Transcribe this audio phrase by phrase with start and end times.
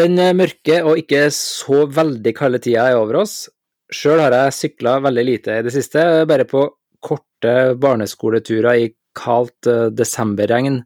[0.00, 3.50] Den mørke og ikke så veldig kalde tida er over oss.
[3.92, 6.00] Sjøl har jeg sykla veldig lite i det siste,
[6.30, 6.62] bare på
[7.04, 8.86] korte barneskoleturer i
[9.18, 10.80] kaldt uh, desemberregn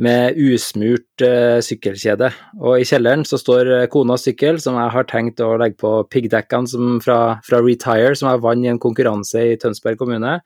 [0.00, 2.32] med usmurt uh, sykkelkjede.
[2.64, 6.98] Og i kjelleren så står konas sykkel, som jeg har tenkt å legge på piggdekkene
[7.04, 10.40] fra, fra Retire, som jeg vant i en konkurranse i Tønsberg kommune.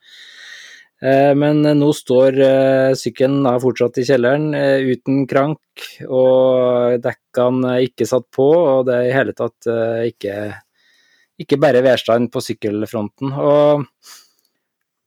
[1.03, 7.87] Eh, men nå står eh, sykkelen fortsatt i kjelleren eh, uten krank, og dekkene er
[7.89, 9.67] ikke satt på, og det er i hele tatt
[10.07, 10.35] ikke,
[11.41, 13.33] ikke bare værstand på sykkelfronten.
[13.35, 13.83] Og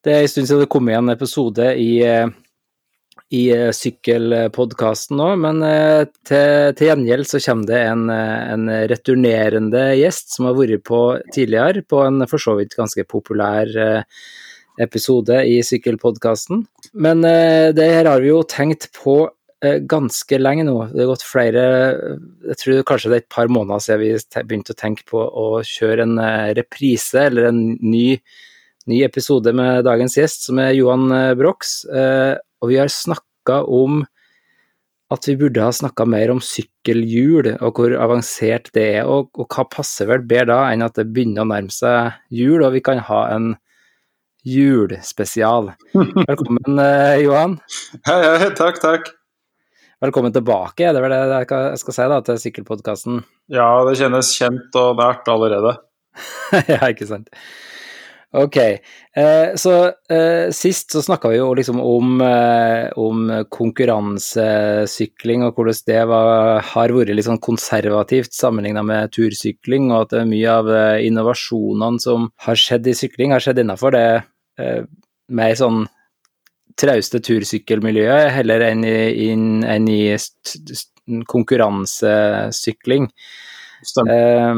[0.04, 1.94] det er en stund siden det kom igjen en episode i,
[3.34, 3.42] i
[3.74, 5.64] sykkelpodkasten nå, men
[6.28, 11.00] til, til, gjengjeld så kommer det en, en, returnerende gjest som har vært på
[11.34, 13.72] tidligere, på en for så vidt ganske populær
[14.82, 16.64] episode i Sykkelpodkasten.
[16.92, 19.20] Men eh, det her har vi jo tenkt på
[19.64, 20.76] eh, ganske lenge nå.
[20.92, 21.64] Det har gått flere
[22.50, 25.48] Jeg tror kanskje det er et par måneder siden vi begynte å tenke på å
[25.66, 28.20] kjøre en eh, reprise eller en ny,
[28.90, 31.82] ny episode med dagens gjest, som er Johan Brox.
[31.88, 34.02] Og vi har snakka om
[35.08, 39.08] at vi burde ha snakka mer om sykkelhjul, og hvor avansert det er.
[39.08, 42.60] Og, og hva passer vel bedre da enn at det begynner å nærme seg jul,
[42.60, 43.54] og vi kan ha en
[44.48, 45.72] julespesial.
[45.92, 47.58] Velkommen, eh, Johan.
[48.06, 49.12] Hei, hei, takk, takk.
[49.98, 53.22] Velkommen tilbake, det er vel det jeg skal si da, til Sykkelpodkasten.
[53.50, 55.74] Ja, det kjennes kjent og nært allerede.
[56.70, 57.26] ja, ikke sant.
[58.36, 59.72] Ok, eh, så
[60.12, 66.60] eh, sist så snakka vi jo liksom om, eh, om konkurransesykling og hvordan det var,
[66.74, 72.28] har vært litt sånn konservativt sammenligna med tursykling, og at mye av eh, innovasjonene som
[72.44, 74.08] har skjedd i sykling, har skjedd innafor det
[74.58, 75.84] mer sånn
[76.78, 78.98] trauste tursykkelmiljøet heller enn i,
[79.30, 80.16] in, enn i
[81.28, 83.08] konkurransesykling.
[83.86, 84.54] Stemmer.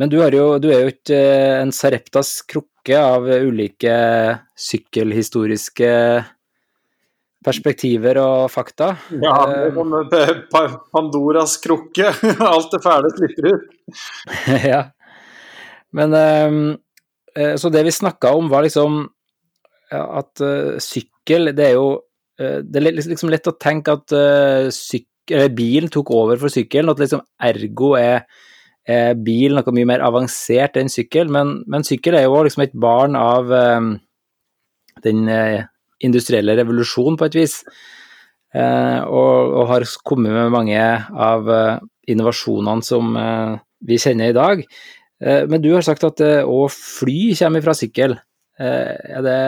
[0.00, 3.96] Men du, jo, du er jo ikke eh, en Sareptas krukke av ulike
[4.56, 5.90] sykkelhistoriske
[7.44, 8.94] perspektiver og fakta.
[9.20, 12.14] Ja, det er sånn Pandoras krukke.
[12.52, 13.68] Alt det fæle slipper ut.
[14.72, 14.86] ja.
[15.92, 16.56] Men eh,
[17.30, 19.04] Så det vi snakka om, var liksom
[19.94, 20.42] at
[20.82, 22.00] sykkel, det er jo
[22.36, 24.14] Det er liksom lett å tenke at
[24.74, 28.24] sykkel, bilen tok over for sykkelen, at liksom ergo er
[28.88, 32.76] eh, bil noe mye mer avansert enn sykkel, men, men sykkel er jo liksom et
[32.76, 33.88] barn av eh,
[35.06, 35.64] den eh,
[36.06, 37.60] industrielle revolusjonen, på et vis.
[38.54, 40.80] Eh, og, og, har kommet med mange
[41.30, 44.64] av eh, innovasjonene som eh, vi kjenner i dag.
[45.20, 48.14] Men du har sagt at òg fly kommer fra sykkel.
[48.60, 49.40] er det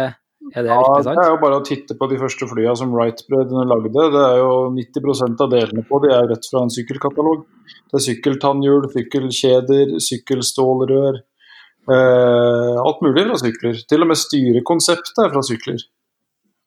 [0.51, 1.19] er det ja, riktig sant?
[1.19, 3.93] Det er jo bare å titte på de første flyene som Wright-brødrene lagde.
[3.95, 7.45] Det er jo 90% av delene på de er rett fra en sykkelkatalog.
[7.93, 11.21] Det er sykkeltannhjul, sykkelkjeder, sykkelstålrør.
[11.93, 13.79] Eh, alt mulig fra sykler.
[13.89, 15.87] Til og med styrekonseptet er fra sykler.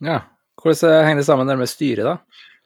[0.06, 0.22] Ja,
[0.66, 2.16] Hvordan henger det sammen med styret, da?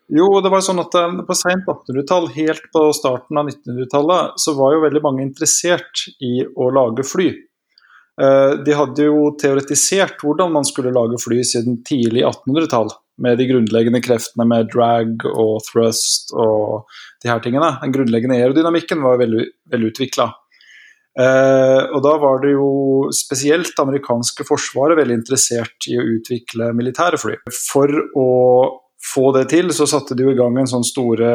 [0.09, 4.55] Jo, det var sånn at eh, På sent 1800-tall, helt på starten av 1900-tallet, så
[4.57, 7.29] var jo veldig mange interessert i å lage fly.
[8.19, 13.49] Eh, de hadde jo teoretisert hvordan man skulle lage fly siden tidlig 1800-tall, med de
[13.51, 16.89] grunnleggende kreftene med drag og thrust og
[17.21, 17.75] de her tingene.
[17.83, 20.31] Den grunnleggende aerodynamikken var veldig velutvikla.
[21.19, 22.69] Eh, og da var det jo
[23.15, 27.39] spesielt det amerikanske forsvaret veldig interessert i å utvikle militære fly.
[27.53, 28.29] For å
[29.03, 31.29] få det til, så satte de jo i gang en sånn store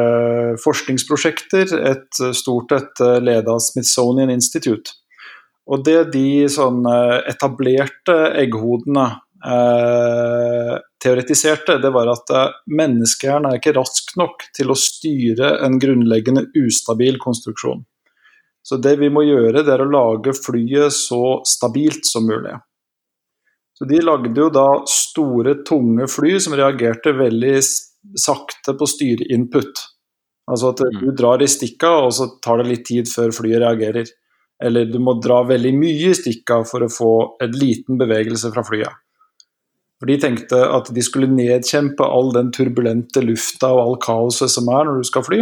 [0.60, 1.72] forskningsprosjekter.
[1.92, 4.92] Et stort et ledet av Smithsonian Institute
[5.70, 9.06] og det de sånn eh, etablerte egghodene
[9.40, 15.80] eh, teoretiserte, det var at eh, menneskehjernen er ikke rask nok til å styre en
[15.80, 17.84] grunnleggende ustabil konstruksjon.
[18.64, 22.56] Så det vi må gjøre, det er å lage flyet så stabilt som mulig.
[23.74, 27.56] Så de lagde jo da store, tunge fly som reagerte veldig
[28.20, 29.82] sakte på styreinput.
[30.50, 31.14] Altså at du mm.
[31.18, 34.10] drar i stikka, og så tar det litt tid før flyet reagerer.
[34.62, 38.62] Eller du må dra veldig mye i stikka for å få en liten bevegelse fra
[38.66, 39.00] flyet.
[39.98, 44.68] For De tenkte at de skulle nedkjempe all den turbulente lufta og all kaoset som
[44.70, 45.40] er når du skal fly,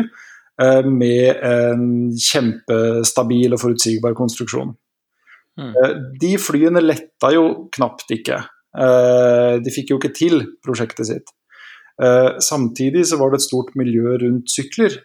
[0.63, 1.85] eh, med en
[2.17, 4.77] kjempestabil og forutsigbar konstruksjon.
[5.61, 5.71] Mm.
[5.77, 8.41] Eh, de flyene letta jo knapt ikke.
[8.73, 11.35] Eh, de fikk jo ikke til prosjektet sitt.
[12.03, 14.97] Eh, samtidig så var det et stort miljø rundt sykler.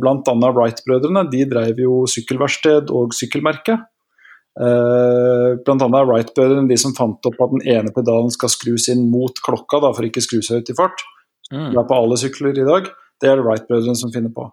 [0.00, 0.34] Bl.a.
[0.48, 3.78] Wright-brødrene de drev jo sykkelverksted og sykkelmerke.
[4.58, 9.38] Eh, er Wright-brødrene de som fant opp at den ene pedalen skal skrus inn mot
[9.44, 11.04] klokka da, for ikke skru seg ut i fart.
[11.52, 11.70] Mm.
[11.72, 12.90] Det er på alle sykler i dag.
[13.22, 14.48] Det er det Wright-brødrene som finner på.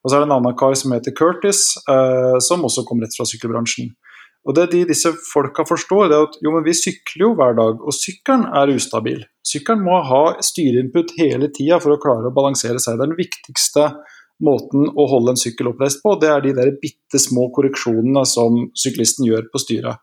[0.00, 3.16] Og så er det en annen kar som heter Curtis, eh, som også kom rett
[3.16, 3.92] fra sykkelbransjen.
[4.48, 7.58] Og Det de disse folka forstår, det er at jo, men vi sykler jo hver
[7.58, 9.20] dag, og sykkelen er ustabil.
[9.46, 12.96] Sykkelen må ha styreinput hele tida for å klare å balansere seg.
[13.02, 13.90] Den viktigste
[14.40, 16.14] måten å holde en sykkel oppreist på.
[16.20, 20.00] Det er de der bitte små korreksjonene som syklisten gjør på styret.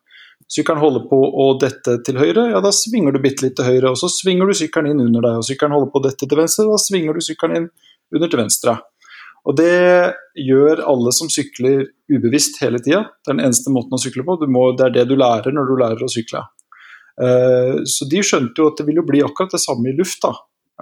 [0.53, 3.91] Sykkelen holder på å dette til høyre, ja da svinger du bitte litt til høyre.
[3.91, 6.39] Og så svinger du sykkelen inn under deg, og sykkelen holder på å dette til
[6.39, 7.67] venstre, da svinger du sykkelen inn
[8.15, 8.77] under til venstre.
[9.47, 10.13] Og Det
[10.43, 13.05] gjør alle som sykler ubevisst hele tida.
[13.23, 14.35] Det er den eneste måten å sykle på.
[14.51, 16.43] Må, det er det du lærer når du lærer å sykle.
[17.17, 20.33] Uh, så de skjønte jo at det vil jo bli akkurat det samme i lufta.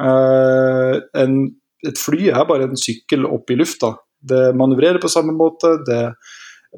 [0.02, 1.38] Uh, en,
[1.86, 3.94] et fly er bare en sykkel opp i lufta.
[4.26, 6.02] Det manøvrerer på samme måte, det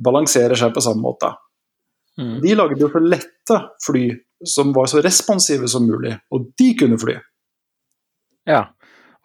[0.03, 1.31] balanserer seg på samme måte.
[2.19, 2.37] Mm.
[2.43, 4.09] De lagde jo for lette fly
[4.45, 7.15] som var så responsive som mulig, og de kunne fly.
[8.47, 8.67] Ja,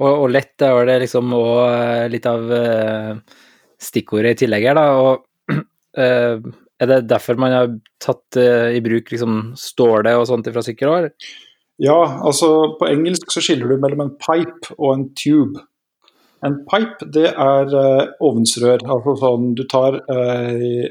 [0.03, 3.39] og, og lett er det liksom òg eh, litt av uh,
[3.83, 4.85] stikkordet i tillegg her, da.
[4.99, 5.57] Og
[5.99, 6.53] uh,
[6.83, 7.73] er det derfor man har
[8.03, 11.11] tatt uh, i bruk liksom ståle og sånt fra sykkelår?
[11.83, 15.63] Ja, altså på engelsk så skiller du mellom en pipe og en tube.
[16.43, 18.83] En pipe det er uh, ovnsrør.
[18.83, 20.01] altså sånn Du tar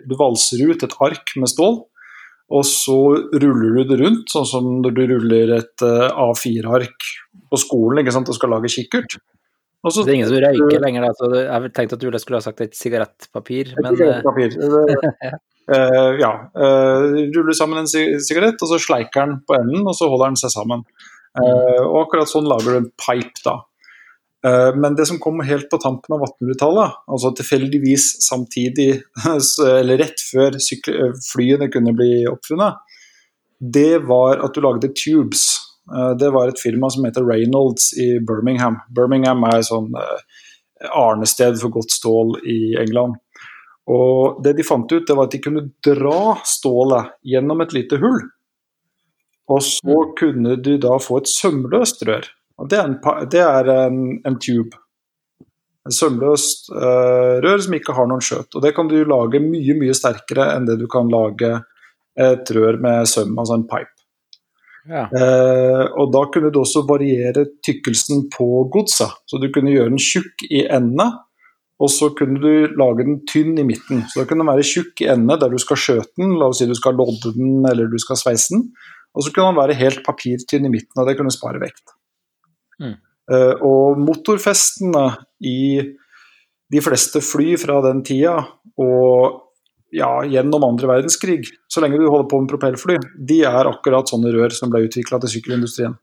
[0.07, 1.81] Du valser ut et ark med stål,
[2.51, 2.99] og så
[3.31, 7.09] ruller du det rundt, sånn som når du ruller et A4-ark
[7.51, 9.19] på skolen ikke sant, og skal lage kikkert.
[9.89, 12.45] Så, det er ingen som røyker lenger, da, så jeg tenkte at du skulle ha
[12.45, 14.57] sagt et sigarettpapir, men et Sigarettpapir.
[15.73, 16.29] uh, ja.
[16.53, 20.37] Uh, ruller sammen en sigarett, og så sleiker den på enden, og så holder den
[20.43, 20.85] seg sammen.
[21.33, 23.57] Uh, og akkurat sånn lager du en pipe, da.
[24.41, 28.87] Men det som kom helt på tampen av 1800-tallet, altså tilfeldigvis samtidig,
[29.79, 30.57] eller rett før
[31.27, 32.79] flyene kunne bli oppfunnet,
[33.61, 35.45] det var at du lagde tubes.
[35.95, 38.79] Eh, det var et firma som heter Reynolds i Birmingham.
[38.89, 40.41] Birmingham er et sånn eh,
[40.97, 43.19] arnested for godt stål i England.
[43.91, 47.97] Og Det de fant ut, det var at de kunne dra stålet gjennom et lite
[48.01, 48.21] hull.
[49.51, 50.13] Og så mm.
[50.17, 52.29] kunne du da få et sømløst rør.
[52.61, 52.97] Og Det er en,
[53.31, 54.77] det er en, en tube.
[55.89, 58.53] Et sømløst uh, rør som ikke har noen skjøt.
[58.53, 61.55] Og Det kan du lage mye mye sterkere enn det du kan lage
[62.19, 64.01] et rør med søm, altså en pipe.
[64.89, 65.05] Ja.
[65.13, 69.11] Eh, og da kunne du også variere tykkelsen på godsa.
[69.29, 71.07] Så du kunne gjøre den tjukk i endene,
[71.81, 74.03] og så kunne du lage den tynn i midten.
[74.09, 76.61] Så da kunne den være tjukk i endene der du skal skjøte den, la oss
[76.61, 78.67] si du skal lodde den eller du skal sveise den.
[79.15, 81.95] Og så kunne den være helt papirtynn i midten, og det kunne spare vekt.
[82.81, 82.97] Mm.
[83.31, 85.05] Eh, og motorfestene
[85.45, 85.61] i
[86.71, 88.37] de fleste fly fra den tida,
[88.79, 89.41] og
[89.91, 92.95] ja, gjennom andre verdenskrig, så lenge du holder på med propellfly,
[93.27, 95.97] de er akkurat sånne rør som ble utvikla til sykkelindustrien.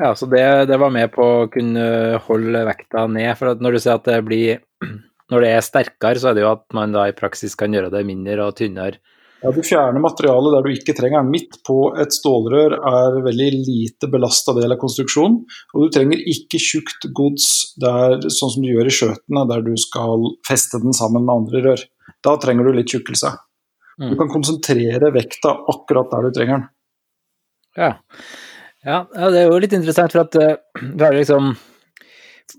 [0.00, 3.30] Ja, så det, det, var med på å kunne holde vekta ned.
[3.38, 4.62] For når du sier at det blir
[5.32, 7.88] Når det er sterkere, så er det jo at man da i praksis kan gjøre
[7.94, 8.98] det mindre og tynnere.
[9.44, 11.32] Ja, Du fjerner materialet der du ikke trenger den.
[11.34, 15.42] Midt på et stålrør er veldig lite belasta del av konstruksjonen.
[15.74, 17.48] Og du trenger ikke tjukt gods
[17.80, 21.62] der, sånn som du gjør i skjøtene, der du skal feste den sammen med andre
[21.66, 21.84] rør.
[22.24, 23.34] Da trenger du litt tjukkelse.
[24.00, 24.08] Mm.
[24.14, 26.66] Du kan konsentrere vekta akkurat der du trenger den.
[27.84, 27.92] Ja.
[28.86, 31.52] ja, det er jo litt interessant, for at uh, du har liksom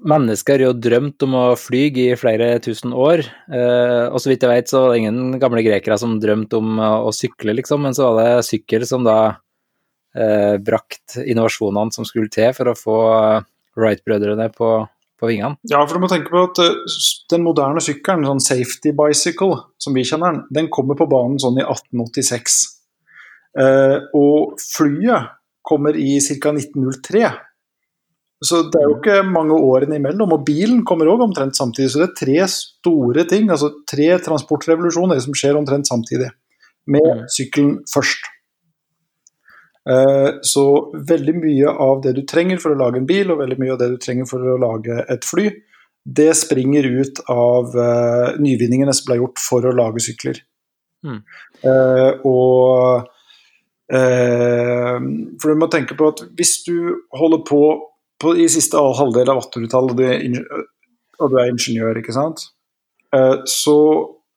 [0.06, 3.24] Mennesker jo drømt om å fly i flere tusen år.
[3.52, 6.82] Uh, og så vidt jeg vet, så var det ingen gamle grekere som drømte om
[6.82, 7.86] å sykle, liksom.
[7.86, 12.80] Men så var det sykkel som da uh, brakt innovasjonene som skulle til for å
[12.80, 13.00] få
[13.76, 14.74] Wright-brødrene på
[15.20, 15.56] på vingene.
[15.70, 16.60] Ja, for du må tenke på at
[17.32, 21.60] den moderne sykkelen, sånn safety bicycle, som vi kjenner den, den kommer på banen sånn
[21.62, 22.62] i 1886.
[23.56, 25.32] Uh, eh, og flyet
[25.66, 26.52] kommer i ca.
[26.52, 27.30] 1903.
[28.44, 30.34] Så det er jo ikke mange årene imellom.
[30.36, 31.94] Og bilen kommer òg omtrent samtidig.
[31.94, 36.32] Så det er tre store ting, altså tre transportrevolusjoner som skjer omtrent samtidig.
[36.92, 37.28] Med mm.
[37.32, 38.28] sykkelen først.
[39.90, 40.66] Eh, så
[41.10, 43.82] veldig mye av det du trenger for å lage en bil, og veldig mye av
[43.82, 45.50] det du trenger for å lage et fly,
[46.06, 50.38] det springer ut av uh, nyvinningene som ble gjort for å lage sykler.
[51.02, 51.24] Mm.
[51.66, 53.10] Uh, og
[53.90, 57.60] For du må tenke på at hvis du holder på,
[58.22, 60.44] på i siste halvdel av 1800-tallet,
[61.20, 62.48] og, du er ingeniør, ikke sant,
[63.50, 63.78] så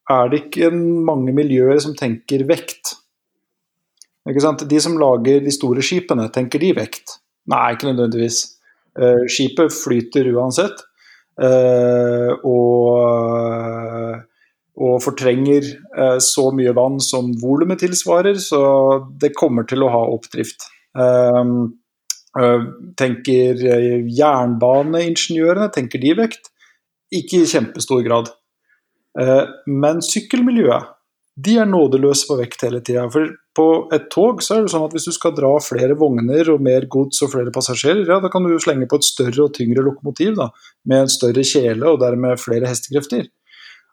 [0.08, 2.94] er det ikke mange miljøer som tenker vekt.
[4.28, 4.64] Ikke sant?
[4.68, 7.18] De som lager de store skipene, tenker de vekt?
[7.48, 8.42] Nei, ikke nødvendigvis.
[8.98, 10.84] Uh, skipet flyter uansett.
[11.38, 12.96] Uh, og,
[14.78, 15.68] og, fortrenger
[16.24, 18.60] så mye vann som volumet tilsvarer, så
[19.20, 20.66] det kommer til å ha oppdrift.
[22.98, 23.62] Tenker
[24.18, 26.50] jernbaneingeniørene, tenker de vekt?
[27.14, 28.30] ikke i kjempestor grad.
[29.20, 30.94] Eh, men sykkelmiljøet
[31.38, 33.04] de er nådeløse på vekt hele tida.
[33.14, 36.50] For på et tog så er det sånn at hvis du skal dra flere vogner
[36.50, 39.54] og mer gods og flere passasjerer, ja, da kan du slenge på et større og
[39.54, 40.48] tyngre lokomotiv da,
[40.90, 43.28] med en større kjele og dermed flere hestekrefter.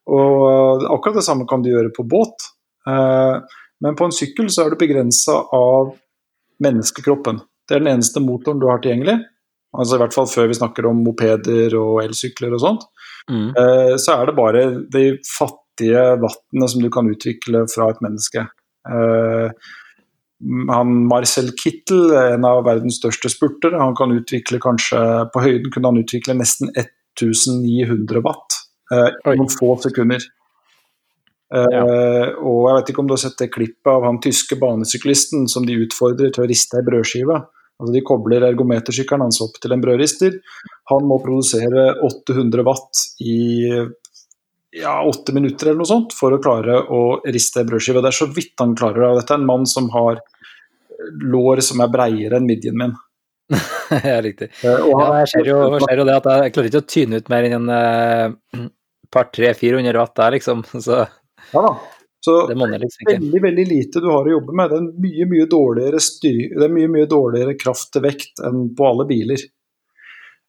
[0.09, 2.49] Og akkurat det samme kan du gjøre på båt.
[2.89, 5.93] Eh, men på en sykkel så er du begrensa av
[6.65, 7.43] menneskekroppen.
[7.65, 9.19] Det er den eneste motoren du har tilgjengelig.
[9.75, 12.85] Altså I hvert fall før vi snakker om mopeder og elsykler og sånt.
[13.31, 13.49] Mm.
[13.51, 18.45] Eh, så er det bare de fattige vannene som du kan utvikle fra et menneske.
[18.87, 19.73] Eh,
[20.69, 24.99] han Marcel Kittel, en av verdens største spurtere, han kan utvikle kanskje
[25.31, 28.57] På høyden kunne han utvikle nesten 1900 watt
[28.93, 30.23] eh, i noen få sekunder.
[31.45, 31.81] Ja.
[32.41, 35.67] og jeg vet ikke om du har sett det klippet av han tyske banesyklisten som
[35.67, 37.37] de utfordrer til å riste ei brødskive.
[37.75, 40.39] Altså De kobler ergometersykkelen hans opp til en brødrister.
[40.91, 43.37] Han må produsere 800 watt i
[44.75, 48.01] ja, åtte minutter eller noe sånt for å klare å riste brødskive.
[48.03, 49.11] Det er så vidt han klarer det.
[49.21, 50.21] Dette er en mann som har
[51.23, 52.95] lår som er breiere enn midjen min.
[54.09, 54.49] ja, riktig.
[54.63, 57.31] Uh, ja, jeg ser jo, ser jo, det at jeg klarer ikke å tyne ut
[57.31, 58.65] mer enn en uh,
[59.13, 60.65] par, tre, 400 watt der, liksom.
[60.87, 61.03] Så.
[61.53, 61.73] Ja da.
[62.25, 64.71] Så det er liksom veldig veldig lite du har å jobbe med.
[64.71, 68.71] Det er mye mye dårligere, styr, det er mye, mye dårligere kraft til vekt enn
[68.77, 69.43] på alle biler.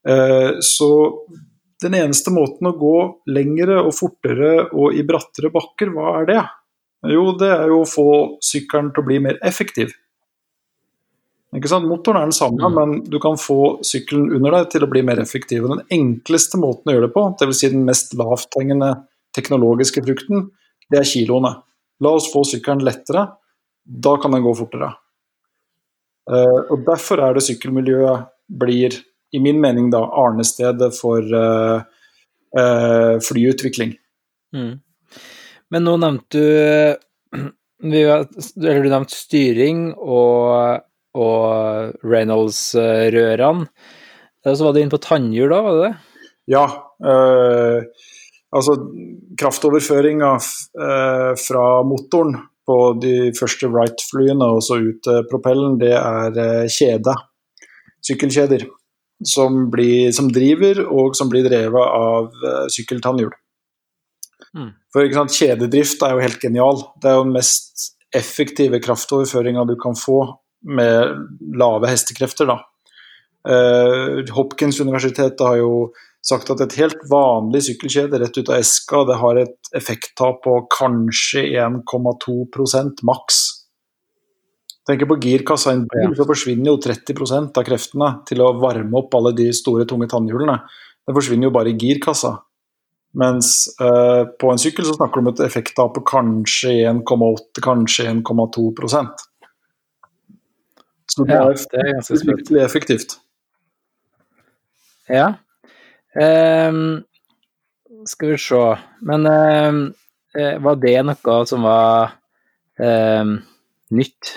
[0.09, 0.89] Eh, så
[1.83, 2.97] den eneste måten å gå
[3.29, 6.41] lengre og fortere og i brattere bakker, hva er det?
[7.13, 8.09] Jo, det er jo å få
[8.41, 9.93] sykkelen til å bli mer effektiv.
[11.57, 11.89] Ikke sant?
[11.89, 12.77] Motoren er den samme, mm.
[12.77, 15.65] men du kan få sykkelen under deg til å bli mer effektiv.
[15.65, 17.61] Og den enkleste måten å gjøre det på, dvs.
[17.61, 18.95] Si den mest lavthengende
[19.37, 20.49] teknologiske frukten,
[20.93, 21.53] det er kiloene.
[22.05, 23.27] La oss få sykkelen lettere,
[23.87, 24.93] da kan den gå fortere.
[26.27, 28.27] Uh, og Derfor er det sykkelmiljøet
[28.61, 28.95] blir,
[29.35, 31.85] i min mening, da arnestedet for uh,
[32.59, 33.95] uh, flyutvikling.
[34.57, 34.75] Mm.
[35.73, 40.83] Men nå nevnte du eller du nevnte styring og,
[41.17, 43.67] og Reynolds-rørene.
[44.47, 45.95] Så var du inne på tannhjul da, var det det?
[46.55, 46.65] Ja.
[47.03, 47.83] Øh,
[48.57, 48.77] Altså
[49.41, 56.41] kraftoverføringa eh, fra motoren på de første Wright-flyene og så ut til propellen, det er
[56.43, 57.15] eh, kjede.
[58.07, 58.67] Sykkelkjeder.
[59.25, 63.31] Som, blir, som, driver, og som blir drevet av eh, sykkeltannhjul.
[64.57, 64.73] Mm.
[64.93, 66.83] For sant, kjededrift er jo helt genial.
[67.01, 70.21] Det er jo den mest effektive kraftoverføringa du kan få
[70.69, 71.17] med
[71.57, 72.49] lave hestekrefter.
[72.49, 72.61] da.
[73.47, 75.73] Uh, Hopkins universitetet har jo
[76.27, 80.57] sagt at et helt vanlig sykkelkjede rett ut av eska det har et effekttap på
[80.75, 83.45] kanskje 1,2% maks.
[84.87, 89.01] Tenker på girkassa i en bil, så forsvinner jo 30% av kreftene til å varme
[89.01, 90.61] opp alle de store, tunge tannhjulene.
[91.07, 92.37] Det forsvinner jo bare i girkassa.
[93.17, 93.49] Mens
[93.81, 99.25] eh, på en sykkel så snakker du om et effekttap på kanskje 1,8, kanskje 1,2%
[101.15, 103.17] Så det ja, det er ganske effektivt.
[105.09, 105.33] Ja,
[106.17, 107.03] Um,
[108.09, 108.61] skal vi se
[109.05, 109.81] Men um,
[110.65, 112.15] var det noe som var
[112.81, 113.39] um,
[113.93, 114.37] nytt?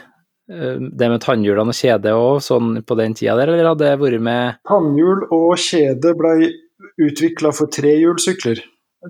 [0.50, 4.24] Det med tannhjulene og kjede òg, sånn på den tida der, eller hadde det vært
[4.26, 6.50] med Tannhjul og kjede ble
[7.00, 8.62] utvikla for trehjulssykler.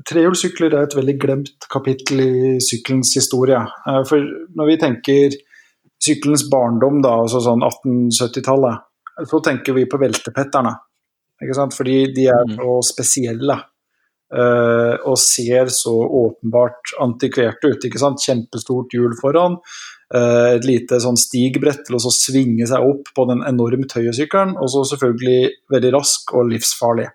[0.05, 3.59] Trehjulssykler er et veldig glemt kapittel i sykkelens historie.
[3.89, 4.25] Eh, for
[4.57, 5.37] når vi tenker
[5.99, 8.85] sykkelens barndom, da, altså sånn 1870-tallet,
[9.27, 10.75] så tenker vi på veltepetterne.
[11.41, 12.55] Fordi de er mm.
[12.59, 13.59] så spesielle.
[14.29, 17.85] Uh, og ser så åpenbart antikverte ut.
[17.85, 18.21] ikke sant?
[18.21, 19.57] Kjempestort hjul foran.
[20.13, 24.53] Uh, et lite sånn stigbrett til å svinge seg opp på den enormt høye sykkelen.
[24.61, 25.39] Og så selvfølgelig
[25.73, 27.09] veldig rask og livsfarlig.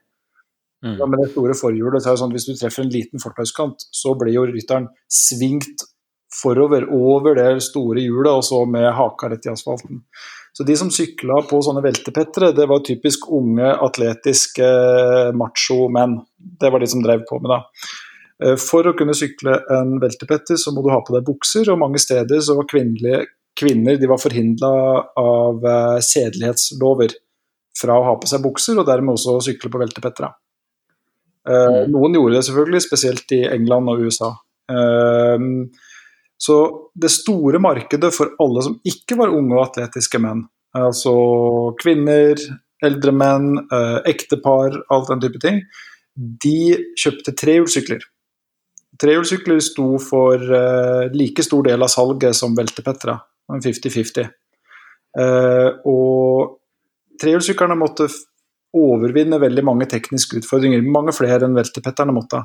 [0.84, 0.98] Mm.
[0.98, 3.22] Ja, med det store forhjulet så er det sånn at hvis du treffer en liten
[3.22, 5.86] fortauskant, så blir jo rytteren svingt
[6.34, 10.02] forover over det store hjulet, og så med haka rett i asfalten.
[10.54, 14.66] Så de som sykla på sånne veltepettere, det var typisk unge, atletiske
[15.34, 16.20] macho-menn.
[16.38, 17.62] Det var de som drev på med det.
[18.44, 21.80] Eh, for å kunne sykle en veltepetter, så må du ha på deg bukser, og
[21.82, 24.70] mange steder så var kvinner de var forhindra
[25.20, 27.18] av eh, sedelighetslover
[27.78, 30.30] fra å ha på seg bukser, og dermed også sykle på veltepettere.
[31.50, 31.94] Eh, mm.
[31.94, 34.30] Noen gjorde det selvfølgelig, spesielt i England og USA.
[36.40, 36.56] Så
[36.98, 40.44] det store markedet for alle som ikke var unge og atletiske menn,
[40.76, 41.14] altså
[41.80, 42.40] kvinner,
[42.84, 45.62] eldre menn, eh, ektepar, alt den type ting,
[46.14, 46.58] de
[47.00, 48.02] kjøpte trehjulssykler.
[49.00, 53.16] Trehjulssykler sto for uh, like stor del av salget som veltepettere,
[53.50, 54.28] 50-50.
[55.18, 56.60] Uh, og
[57.18, 58.06] trehjulssyklene måtte
[58.74, 60.86] overvinne veldig mange tekniske utfordringer.
[60.86, 62.44] Mange flere enn veltepetterne måtte.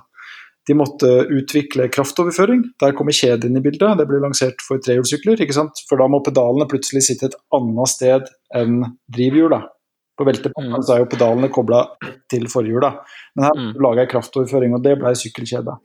[0.70, 2.62] De måtte utvikle kraftoverføring.
[2.82, 3.98] Der kommer kjeden inn i bildet.
[3.98, 5.42] Det ble lansert for trehjulssykler.
[5.90, 9.64] For da må pedalene plutselig sitte et annet sted enn drivhjula.
[10.20, 10.90] På veltepetterne mm.
[10.94, 11.82] er jo pedalene kobla
[12.30, 12.92] til forhjula.
[13.34, 13.70] Men her mm.
[13.82, 15.78] laga jeg kraftoverføring, og det ble sykkelkjede.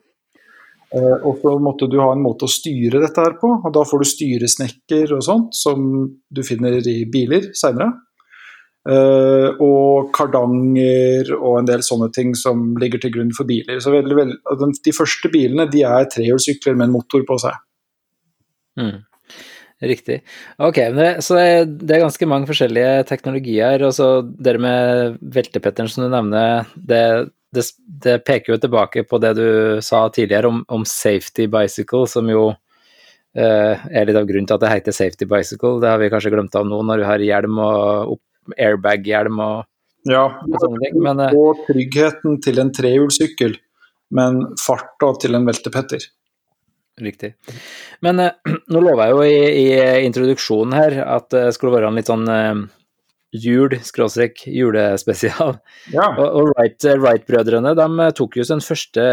[0.95, 3.87] Uh, og så måtte du ha en måte å styre dette her på, og da
[3.89, 5.87] får du styresnekker og sånt, som
[6.29, 7.89] du finner i biler seinere.
[8.85, 13.79] Uh, og kardanger og en del sånne ting som ligger til grunn for biler.
[13.81, 17.57] Så veldig, veldig, de første bilene de er trehjulssykler med en motor på seg.
[18.77, 18.99] Mm.
[19.85, 20.19] Riktig.
[20.63, 20.79] Ok,
[21.25, 23.83] så det er ganske mange forskjellige teknologier.
[23.83, 27.65] og så Det med veltepetteren som du nevner, det, det,
[28.05, 32.51] det, peker jo tilbake på det du sa tidligere om, om safety bicycle, som jo
[33.35, 35.81] eh, er litt av grunnen til at det heter safety bicycle.
[35.83, 38.25] Det har vi kanskje glemt av nå når du har hjelm og opp
[38.57, 39.65] airbag-hjelm og,
[40.11, 41.01] ja, og sånne ting.
[41.05, 43.57] Men, eh, og tryggheten til en trehjulssykkel,
[44.15, 46.07] men farta til en veltepetter.
[47.01, 47.35] Riktig.
[48.05, 49.69] Men eh, nå lover jeg jo i, i,
[50.07, 52.65] introduksjonen her at det skulle være en litt sånn eh,
[53.35, 55.57] jul, skråstrek, julespesial.
[55.91, 56.13] Ja.
[56.13, 59.07] Og, og Wright-brødrene Wright de tok jo sin første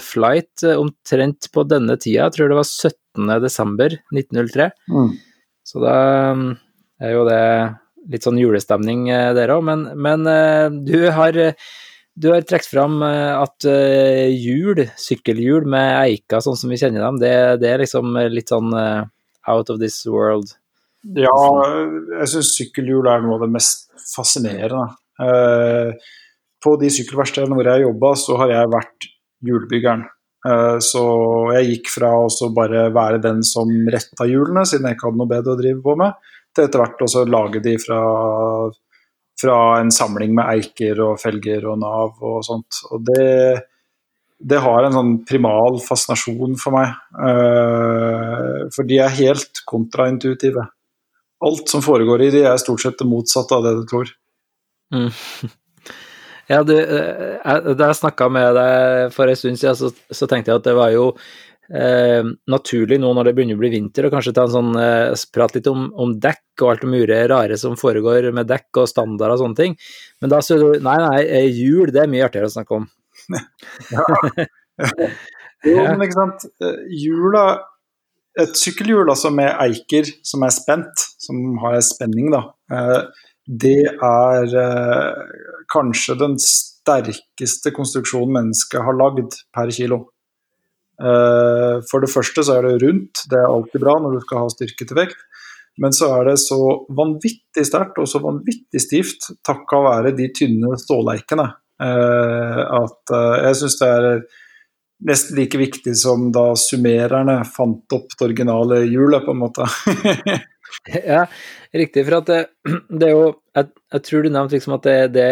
[0.00, 3.34] flight omtrent på denne tida, jeg tror det var 17.
[3.44, 4.70] desember 1903.
[4.88, 5.12] Mm.
[5.68, 5.98] Så da
[7.04, 7.42] er jo det
[8.12, 11.36] litt sånn julestemning eh, der òg, men, men, eh, du har,
[12.18, 17.20] du har trukket fram eh, at hjul, sykkelhjul med eiker sånn som vi kjenner dem,
[17.22, 20.54] det, det er liksom litt sånn out of this world?
[21.16, 21.40] Ja,
[22.18, 24.88] jeg syns sykkelhjul er noe av det mest fascinerende.
[26.58, 29.06] På de sykkelverkstedene hvor jeg jobba, så har jeg vært
[29.46, 30.02] hjulbyggeren.
[30.84, 31.04] Så
[31.54, 35.30] jeg gikk fra å bare være den som retta hjulene, siden jeg ikke hadde noe
[35.30, 36.18] bedre å drive på med,
[36.58, 37.98] til etter hvert også lage de fra,
[39.40, 42.82] fra, en samling med eiker og felger og nav og sånt.
[42.90, 43.28] Og det,
[44.38, 46.96] det har en sånn primal fascinasjon for meg.
[47.14, 50.66] Uh, for de er helt kontraintuitive.
[51.48, 54.10] Alt som foregår i de er stort sett det motsatte av det du tror.
[54.94, 55.10] Mm.
[56.48, 60.48] Ja, du, jeg, da jeg snakka med deg for en stund siden, så, så, tenkte
[60.48, 61.10] jeg at det var jo
[61.74, 65.24] eh, naturlig nå når det begynner å bli vinter, og kanskje ta en sånn, eh,
[65.34, 68.90] prate litt om, om, dekk og alt det mure rare som foregår med dekk og
[68.90, 69.78] standard og sånne ting.
[70.22, 72.88] Men da sier du nei, nei, jul det er mye artigere å snakke om.
[73.94, 74.04] ja.
[75.66, 76.46] jo, men ikke sant.
[76.94, 77.48] Jula
[78.38, 83.80] Et sykkelhjul altså med eiker som er spent, som har en spenning, da, eh, det
[84.04, 84.52] er
[85.72, 90.04] kanskje den sterkeste konstruksjonen mennesket har lagd per kilo.
[90.98, 94.44] Eh, for det første så er det rundt, det er alltid bra når du skal
[94.44, 95.20] ha styrke til vekt.
[95.78, 96.58] Men så er det så
[96.90, 101.46] vanvittig sterkt og så vanvittig stivt takka være de tynne ståleikene
[101.82, 104.08] eh, at eh, jeg syns det er
[105.08, 109.68] nesten like viktig som da summererne fant opp det originale hjulet, på en måte.
[111.14, 111.22] ja,
[111.70, 112.02] riktig.
[112.08, 112.40] For at det,
[112.98, 115.24] det er jo jeg, jeg, tror du nevnte liksom at det,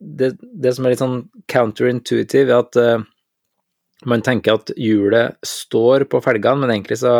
[0.00, 3.06] det, det, som er litt sånn counterintuitive, er at
[4.10, 7.18] man tenker at hjulet står på felgene, men egentlig så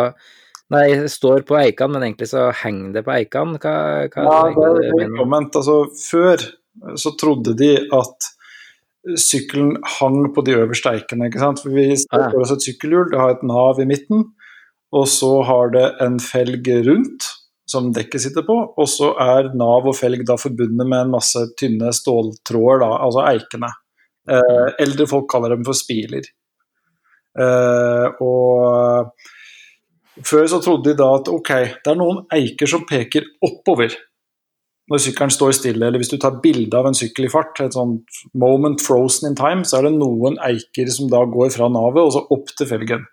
[0.72, 3.58] Nei, står på eikene, men egentlig så henger det på eikene.
[3.60, 3.74] Hva,
[4.08, 5.58] hva ja, det er velkomment.
[5.60, 5.74] Altså,
[6.08, 6.40] før
[6.98, 8.30] så trodde de at
[9.20, 11.28] sykkelen hang på de øverste eikene.
[11.28, 11.60] ikke sant?
[11.62, 14.24] For Vi ser for oss et sykkelhjul, det har et nav i midten,
[14.94, 17.28] og så har det en felg rundt
[17.68, 21.40] som dekket sitter på, og så er nav og felg da forbundet med en masse
[21.60, 23.70] tynne ståltråder, da, altså eikene.
[24.28, 26.28] Eh, eldre folk kaller dem for spiler.
[27.34, 29.10] Uh, og
[30.24, 33.94] før så trodde de da at ok, det er noen eiker som peker oppover
[34.92, 37.76] når sykkelen står stille, eller hvis du tar bilde av en sykkel i fart, et
[37.76, 42.04] sånt moment frozen in time, så er det noen eiker som da går fra navet
[42.04, 43.06] og så opp til felgen.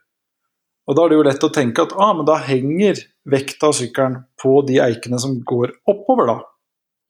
[0.90, 3.78] Og Da er det jo lett å tenke at ah, men da henger vekta av
[3.78, 6.38] sykkelen på de eikene som går oppover, da.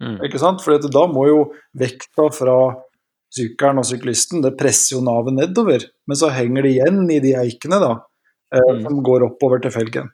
[0.04, 0.18] Mm.
[0.28, 0.62] Ikke sant?
[0.62, 1.40] For da må jo
[1.78, 2.58] vekta fra
[3.32, 5.86] sykkelen og syklisten, det presser jo navet nedover.
[6.08, 7.92] Men så henger det igjen i de eikene da,
[8.56, 8.82] eh, mm.
[8.88, 10.12] som går oppover til felgen.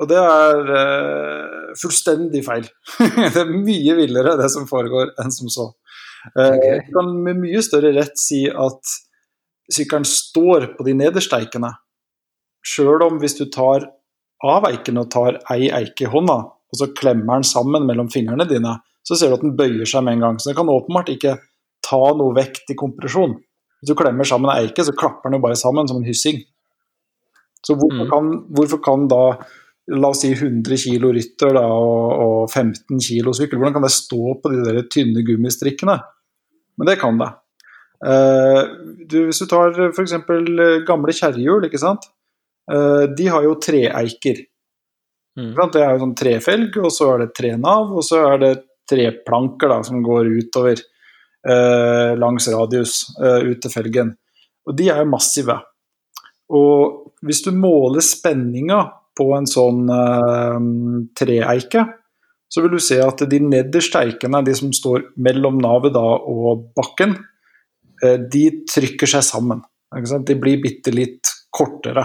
[0.00, 2.66] Og det er uh, fullstendig feil.
[3.34, 5.68] det er mye villere det som foregår, enn som så.
[6.32, 6.82] Eh, okay.
[6.86, 8.94] Du kan med mye større rett si at
[9.72, 11.74] sykkelen står på de nederste eikene.
[12.62, 13.88] Sjøl om hvis du tar
[14.42, 16.38] av eiken og tar ei eike i hånda,
[16.72, 20.04] og så klemmer den sammen mellom fingrene dine, så ser du at den bøyer seg
[20.06, 20.38] med en gang.
[20.40, 21.36] Så den kan åpenbart ikke
[21.92, 23.36] ta noe vekt i kompresjon.
[23.82, 26.40] Hvis du klemmer sammen ei eike, så klapper den jo bare sammen som en hyssing.
[27.62, 28.10] Så hvorfor, mm.
[28.10, 29.24] kan, hvorfor kan da
[29.92, 33.94] la oss si 100 kilo rytter da, og, og 15 kilo sykkel, hvordan kan det
[33.94, 36.00] stå på de der tynne gummistrikkene?
[36.76, 37.30] men det kan det.
[38.02, 38.62] Uh,
[39.06, 40.16] du, hvis du tar f.eks.
[40.88, 42.08] gamle kjerrehjul, ikke sant.
[42.70, 44.42] Uh, de har jo treeiker.
[45.38, 45.52] Mm.
[45.56, 48.52] Det er jo sånn trefelg, og så er det tre nav, og så er det
[48.90, 50.82] treplanker da, som går utover
[51.48, 54.14] uh, langs radius ut til felgen.
[54.68, 55.56] Og de er jo massive.
[56.52, 58.84] Og hvis du måler spenninga
[59.18, 59.88] på en sånn
[61.18, 61.84] treeike,
[62.52, 66.66] så vil du se at de nederste eikene, de som står mellom navet da og
[66.76, 67.14] bakken,
[68.04, 69.62] eh, de trykker seg sammen.
[69.92, 72.04] De blir bitte litt kortere.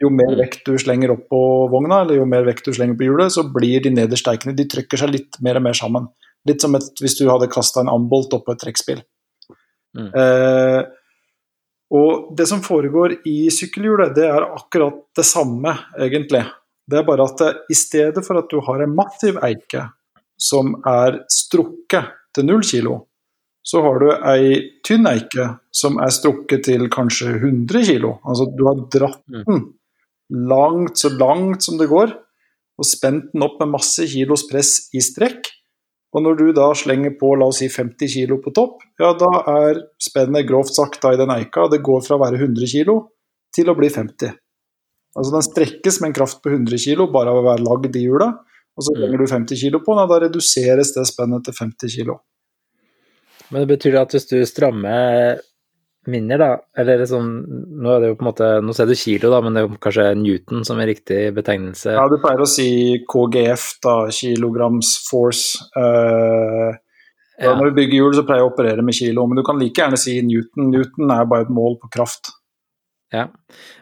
[0.00, 0.38] Jo mer mm.
[0.40, 1.40] vekt du slenger opp på
[1.72, 4.68] vogna, eller jo mer vekt du slenger på hjulet, så blir de nederste eikene de
[4.72, 6.08] trykker seg litt mer og mer sammen.
[6.48, 9.02] Litt som et, hvis du hadde kasta en ambolt oppå et trekkspill.
[9.98, 10.08] Mm.
[10.08, 10.80] Eh,
[11.98, 16.44] og det som foregår i sykkelhjulet, det er akkurat det samme, egentlig.
[16.88, 19.86] Det er bare at det, i stedet for at du har en massiv eike
[20.38, 23.00] som er strukket til null kilo,
[23.68, 24.52] så har du ei
[24.86, 28.14] tynn eike som er strukket til kanskje 100 kilo.
[28.24, 29.42] Altså du har dratt mm.
[29.48, 29.66] den
[30.48, 32.14] langt, så langt som det går,
[32.78, 35.50] og spent den opp med masse kilos press i strekk.
[36.16, 39.28] Og når du da slenger på la oss si 50 kilo på topp, ja da
[39.52, 42.98] er spennet grovt sagt da i den eika, det går fra å være 100 kilo
[43.54, 44.32] til å bli 50.
[45.18, 48.06] Altså Den strekkes med en kraft på 100 kg bare av å være lagd i
[48.06, 48.30] hjula.
[48.78, 48.98] Og så mm.
[49.02, 52.18] legger du 50 kg på den, da reduseres det spennet til 50 kg.
[53.48, 55.40] Men det betyr at hvis du strammer
[56.10, 56.48] mindre, da,
[56.80, 57.30] eller sånn
[57.78, 59.68] Nå er det jo på en måte, nå ser du kilo, da, men det er
[59.68, 61.94] jo kanskje Newton som er riktig betegnelse?
[61.96, 62.68] Ja, du pleier å si
[63.08, 65.60] KGF, da, kilograms force.
[65.76, 66.74] Uh,
[67.38, 67.52] ja.
[67.54, 69.78] Når vi bygger hjul, så pleier jeg å operere med kilo, men du kan like
[69.78, 70.72] gjerne si Newton.
[70.72, 72.32] Newton er bare et mål på kraft.
[73.14, 73.30] Ja,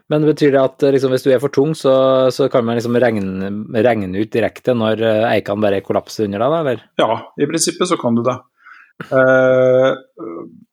[0.07, 1.93] Men betyr det at liksom, hvis du er for tung, så,
[2.31, 6.53] så kan man liksom regne, regne, ut direkte når eh, eikene bare kollapser under deg,
[6.53, 6.85] da, eller?
[7.03, 8.37] Ja, i prinsippet så kan du det.
[9.05, 9.91] Eh,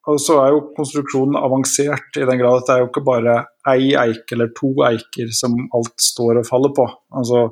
[0.08, 3.36] og så er jo konstruksjonen avansert i den grad at det er jo ikke bare
[3.72, 6.88] ei eike eller to eiker som alt står og faller på.
[7.20, 7.50] Altså,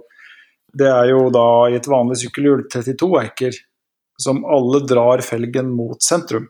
[0.71, 3.59] det er jo da i et vanlig sykkelhjul 32 eiker
[4.21, 6.47] som alle drar felgen mot sentrum.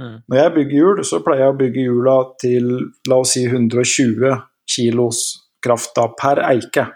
[0.00, 0.18] Mm.
[0.28, 2.72] Når jeg bygger hjul, så pleier jeg å bygge hjula til
[3.10, 4.34] la oss si 120
[4.74, 5.22] kilos
[5.62, 6.86] krafta per eike.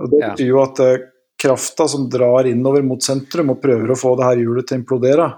[0.00, 1.06] Og det betyr jo at uh,
[1.46, 4.82] krafta som drar innover mot sentrum og prøver å få det her hjulet til å
[4.82, 5.28] implodere,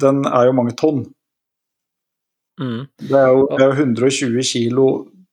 [0.00, 1.04] den er jo mange tonn.
[2.60, 2.84] Mm.
[3.00, 4.86] Det, er jo, det, er jo, 120 kilo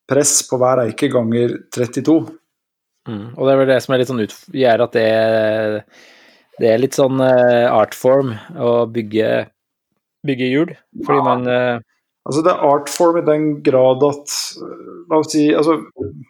[0.09, 2.17] press på hver eike ganger 32.
[3.09, 3.27] Mm.
[3.35, 5.07] Og det er vel det som er litt sånn ut, gjør at det,
[6.61, 9.31] det er litt sånn uh, art form å bygge
[10.27, 10.75] bygge hjul?
[11.05, 11.25] Fordi ja.
[11.25, 11.87] man uh...
[12.21, 14.35] Altså Det er artform i den grad at
[15.09, 15.79] La oss si altså,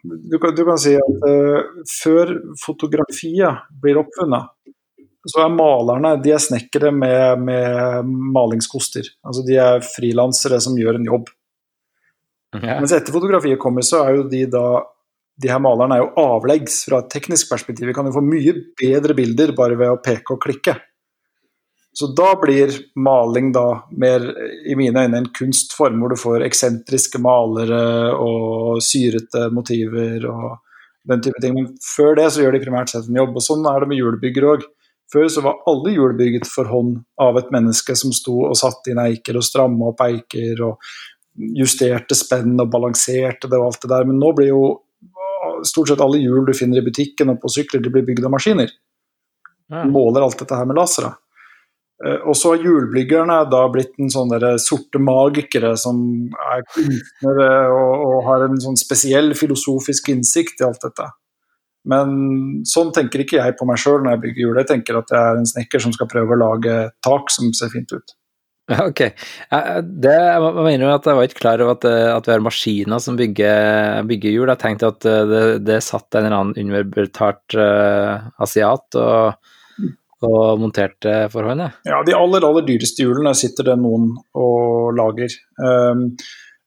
[0.02, 4.48] du, kan, du kan si at uh, før fotografiet blir oppfunnet,
[5.28, 9.06] så er malerne de er snekkere med, med malingskoster.
[9.22, 11.30] Altså De er frilansere som gjør en jobb.
[12.56, 12.80] Ja.
[12.80, 14.66] Mens etter fotografiet kommer, så er jo de da
[15.42, 17.86] de her malerne er jo avleggs fra et teknisk perspektiv.
[17.88, 20.74] Vi kan jo få mye bedre bilder bare ved å peke og klikke.
[21.92, 24.24] Så da blir maling da mer,
[24.64, 27.82] i mine øyne, en kunstform hvor du får eksentriske malere
[28.16, 30.54] og syrete motiver og
[31.08, 31.58] den type ting.
[31.58, 34.00] Men før det så gjør de primært sett en jobb, og sånn er det med
[34.00, 34.64] hjulbygger òg.
[35.12, 38.94] Før så var alle hjul bygget for hånd av et menneske som sto og satte
[38.94, 40.94] inn eiker og stramma opp eiker og
[41.58, 44.08] justerte spenn og balanserte det og alt det der.
[44.08, 44.62] Men nå blir jo
[45.68, 48.32] stort sett alle hjul du finner i butikken og på sykler, de blir bygd av
[48.32, 48.72] maskiner.
[49.92, 51.12] Måler alt dette her med lasere.
[52.02, 55.98] Eh, og så har hjulbyggerne da blitt en sånn sorte magikere som
[56.52, 61.10] er kunstnere og, og, har en sånn spesiell filosofisk innsikt i alt dette.
[61.88, 62.10] Men
[62.68, 64.58] sånn tenker ikke jeg på meg sjøl når jeg bygger hjul.
[64.60, 67.72] Jeg tenker at jeg er en snekker som skal prøve å lage tak som ser
[67.74, 68.18] fint ut.
[68.72, 69.00] Ok.
[69.02, 73.02] Det, jeg mener jo at jeg var ikke klar over at, at vi har maskiner
[73.02, 74.52] som bygger, bygger hjul.
[74.52, 79.50] Jeg tenkte at det, det satt en eller annen underbetalt uh, asiat og
[80.26, 81.64] og monterte forhånd?
[81.88, 85.34] Ja, de aller, aller dyreste hjulene sitter det noen og lager.
[85.58, 86.08] Um,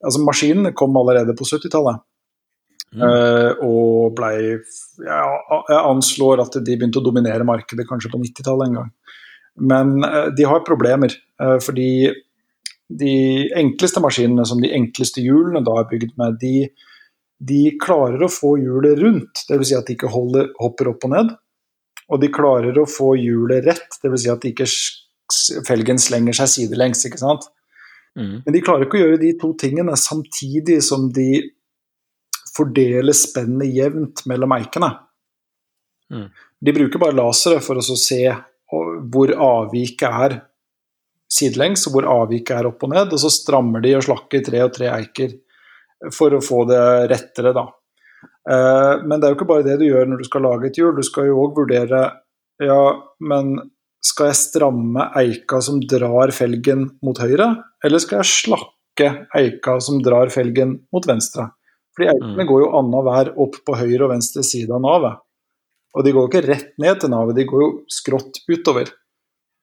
[0.04, 2.04] altså Maskinen kom allerede på 70-tallet.
[2.96, 3.02] Mm.
[3.02, 4.36] Uh, og blei
[5.04, 5.16] ja,
[5.68, 8.92] Jeg anslår at de begynte å dominere markedet kanskje på 90-tallet en gang.
[9.72, 12.12] Men uh, de har problemer, uh, fordi
[12.86, 13.16] de
[13.58, 16.68] enkleste maskinene, som de enkleste hjulene da er bygd med, de,
[17.42, 19.46] de klarer å få hjulet rundt.
[19.50, 19.72] Dvs.
[19.72, 21.34] Si at de ikke holder, hopper opp og ned.
[22.12, 24.22] Og de klarer å få hjulet rett, dvs.
[24.22, 24.68] Si at ikke
[25.66, 27.06] felgen slenger seg sidelengs.
[27.08, 27.48] ikke sant?
[28.16, 28.42] Mm.
[28.46, 31.30] Men de klarer ikke å gjøre de to tingene samtidig som de
[32.56, 34.92] fordeler spennet jevnt mellom eikene.
[36.14, 36.28] Mm.
[36.62, 38.22] De bruker bare lasere for å se
[39.12, 40.38] hvor avviket er
[41.32, 44.72] sidelengs, hvor avviket er opp og ned, og så strammer de og slakker tre og
[44.76, 45.36] tre eiker
[46.14, 47.66] for å få det rettere, da.
[48.26, 50.80] Eh, men det er jo ikke bare det du gjør når du skal lage et
[50.80, 52.04] hjul, du skal jo òg vurdere
[52.64, 52.82] ja,
[53.20, 53.58] men
[54.06, 57.50] skal jeg stramme eika som drar felgen mot høyre,
[57.84, 61.50] eller skal jeg slakke eika som drar felgen mot venstre?
[61.96, 62.50] Fordi eikene mm.
[62.50, 65.22] går jo annenhver opp på høyre og venstre side av navet.
[65.96, 68.92] Og de går jo ikke rett ned til navet, de går jo skrått utover.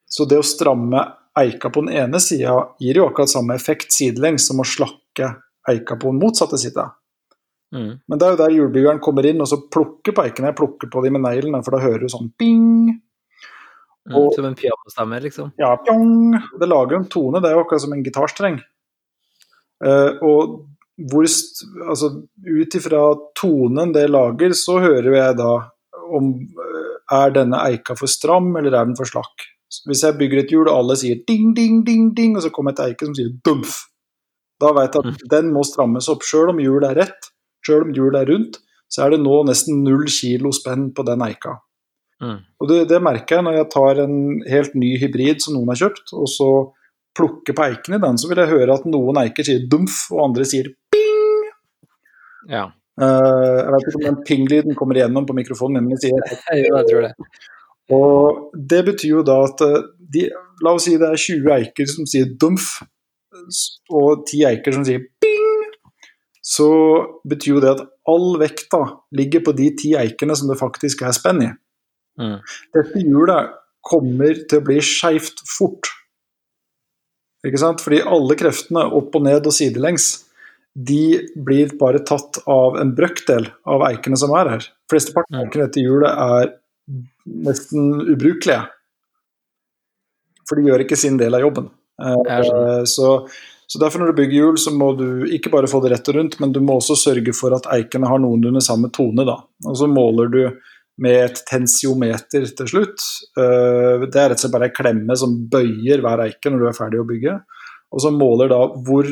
[0.08, 1.04] Så det å stramme
[1.38, 5.30] eika på den ene sida gir jo akkurat samme effekt sidelengs som å slakke
[5.68, 6.90] eika på den motsatte sida.
[7.72, 7.92] Mm.
[8.08, 10.50] Men det er jo der hjulbyggeren kommer inn og så plukker på eikene.
[10.50, 12.92] Jeg plukker på dem med neglene, for da hører du sånn bing.
[14.10, 15.52] Mm, som en pianostemme, liksom?
[15.56, 16.34] Ja, pjong.
[16.60, 18.60] Det lager en tone, det er jo akkurat som en gitarstreng.
[19.82, 20.60] Uh, og
[21.10, 22.08] hvor Altså,
[22.46, 23.00] ut ifra
[23.38, 25.54] tonen det lager, så hører jeg da
[26.12, 29.48] om uh, er denne eika for stram, eller er den for slakk.
[29.88, 32.74] Hvis jeg bygger et hjul og alle sier ding, ding, ding, ding, og så kommer
[32.74, 33.86] et eike som sier dumf,
[34.60, 35.28] da vet jeg at mm.
[35.32, 36.26] den må strammes opp.
[36.26, 37.30] Sjøl om hjulet er rett,
[37.66, 38.60] sjøl om hjulet er rundt,
[38.92, 41.56] så er det nå nesten null kilo spenn på den eika.
[42.22, 42.38] Mm.
[42.62, 45.80] Og det, det, merker jeg når jeg tar en helt ny hybrid som noen har
[45.80, 46.50] kjøpt, og så
[47.16, 50.28] plukker på eiken i den, så vil jeg høre at noen eiker sier dumf, og
[50.28, 51.50] andre sier ping.
[52.52, 52.68] Ja.
[53.00, 56.18] Uh, jeg vet ikke om den ping-lyden kommer igjennom på mikrofonen men jeg sier
[56.60, 57.12] jo, jeg tror det.
[57.92, 59.78] Og det betyr jo da at eh,
[60.12, 60.26] de,
[60.62, 62.76] La oss si det er 20 eiker som sier dumf,
[63.90, 65.41] og 10 eiker som sier ping.
[66.52, 66.68] Så
[67.28, 68.82] betyr jo det at all vekta
[69.16, 71.50] ligger på de ti eikene som det faktisk er spenn i.
[72.20, 72.38] Mm.
[72.76, 75.88] Dette hjulet kommer til å bli skeivt fort.
[77.46, 77.80] Ikke sant?
[77.82, 80.10] Fordi alle kreftene opp og ned og sidelengs
[80.72, 84.68] de blir bare tatt av en brøkdel av eikene som er her.
[84.88, 86.52] Flesteparten av eikene dette hjulet er
[87.48, 88.62] nesten ubrukelige.
[90.48, 91.68] For de gjør ikke sin del av jobben.
[92.02, 93.10] Eh, så,
[93.72, 96.16] så, derfor når du bygger hjul, så må du ikke bare få det rett og
[96.18, 99.24] rundt, men du må også sørge for at eikene har noenlunde samme tone.
[99.24, 99.38] Da.
[99.64, 100.42] Og så måler du
[101.00, 103.06] med et tensiometer til slutt.
[103.40, 106.68] Eh, det er rett og slett bare ei klemme som bøyer hver eike når du
[106.68, 107.38] er ferdig å bygge.
[107.96, 109.08] Og så måler da hvor,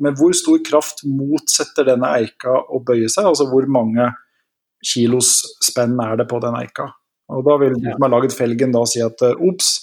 [0.00, 4.08] med hvor stor kraft motsetter denne eika å bøye seg, altså hvor mange
[4.84, 6.88] kilos spenn er det på den eika.
[7.32, 9.74] Og da vil de som har laget felgen da si at eh, ops,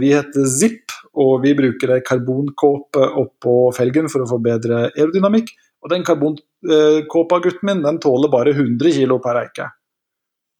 [0.00, 5.50] vi heter Zipp, og vi bruker ei karbonkåpe oppå felgen for å få bedre aerodynamikk.
[5.82, 9.66] Og den karbonkåpa, gutten min, den tåler bare 100 kg per eike.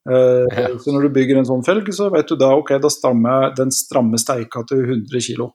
[0.06, 0.78] Uh.
[0.78, 3.72] Så når du bygger en sånn felg, så vet du da ok, da strammer den
[3.74, 5.48] strammeste eika til 100 kg.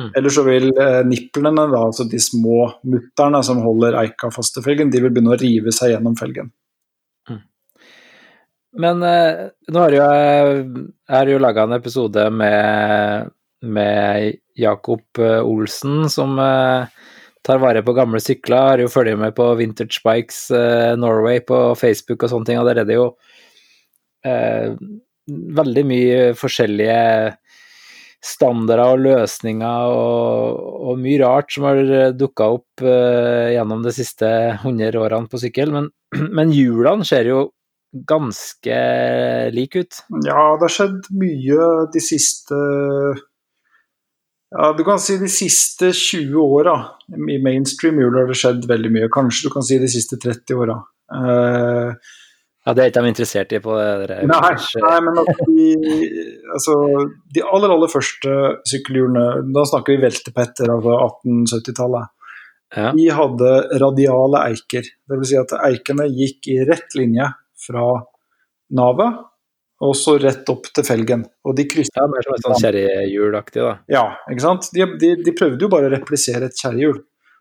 [0.00, 0.12] Mm.
[0.16, 4.64] Eller så vil eh, niplene, da, altså de små mutterne som holder eika fast til
[4.64, 6.48] felgen, de vil begynne å rive seg gjennom felgen.
[8.78, 13.32] Men eh, nå har jo jeg jo laga en episode med,
[13.66, 16.86] med Jakob eh, Olsen, som eh,
[17.46, 18.68] tar vare på gamle sykler.
[18.74, 22.70] Har jo følger med på Vintage Bikes eh, Norway på Facebook og sånne ting, og
[22.70, 23.10] der er det jo
[24.26, 24.78] eh,
[25.60, 27.36] veldig mye forskjellige
[28.20, 34.28] standarder og løsninger og, og mye rart som har dukka opp gjennom de siste
[34.58, 35.72] 100 årene på sykkel.
[35.72, 35.88] Men,
[36.36, 37.46] men hjulene ser jo
[37.92, 38.76] ganske
[39.54, 39.98] like ut.
[40.26, 42.60] Ja, det har skjedd mye de siste
[44.50, 46.74] ja, du kan si de siste 20 åra.
[47.14, 49.10] I mainstream jul har det skjedd veldig mye.
[49.14, 50.74] Kanskje du kan si de siste 30 åra.
[51.10, 51.94] Uh,
[52.66, 54.16] ja, Det er ikke de interessert i på det?
[54.26, 55.68] Nei, nei, men de,
[56.52, 56.74] altså,
[57.34, 58.34] de aller aller første
[58.68, 62.10] sykkelhjulene, da snakker vi veltepetter, altså 1870-tallet,
[62.76, 62.90] ja.
[62.98, 64.90] de hadde radiale eiker.
[65.08, 65.30] Dvs.
[65.30, 67.30] Si at eikene gikk i rett linje
[67.66, 67.84] fra
[68.76, 69.26] navet
[69.80, 71.22] og så rett opp til felgen.
[71.48, 73.76] Og de krysser Ja, Mer som et sånn kjerrehjulaktig, da.
[73.88, 74.68] Ja, ikke sant.
[74.76, 76.98] De, de, de prøvde jo bare å replisere et kjerrehjul.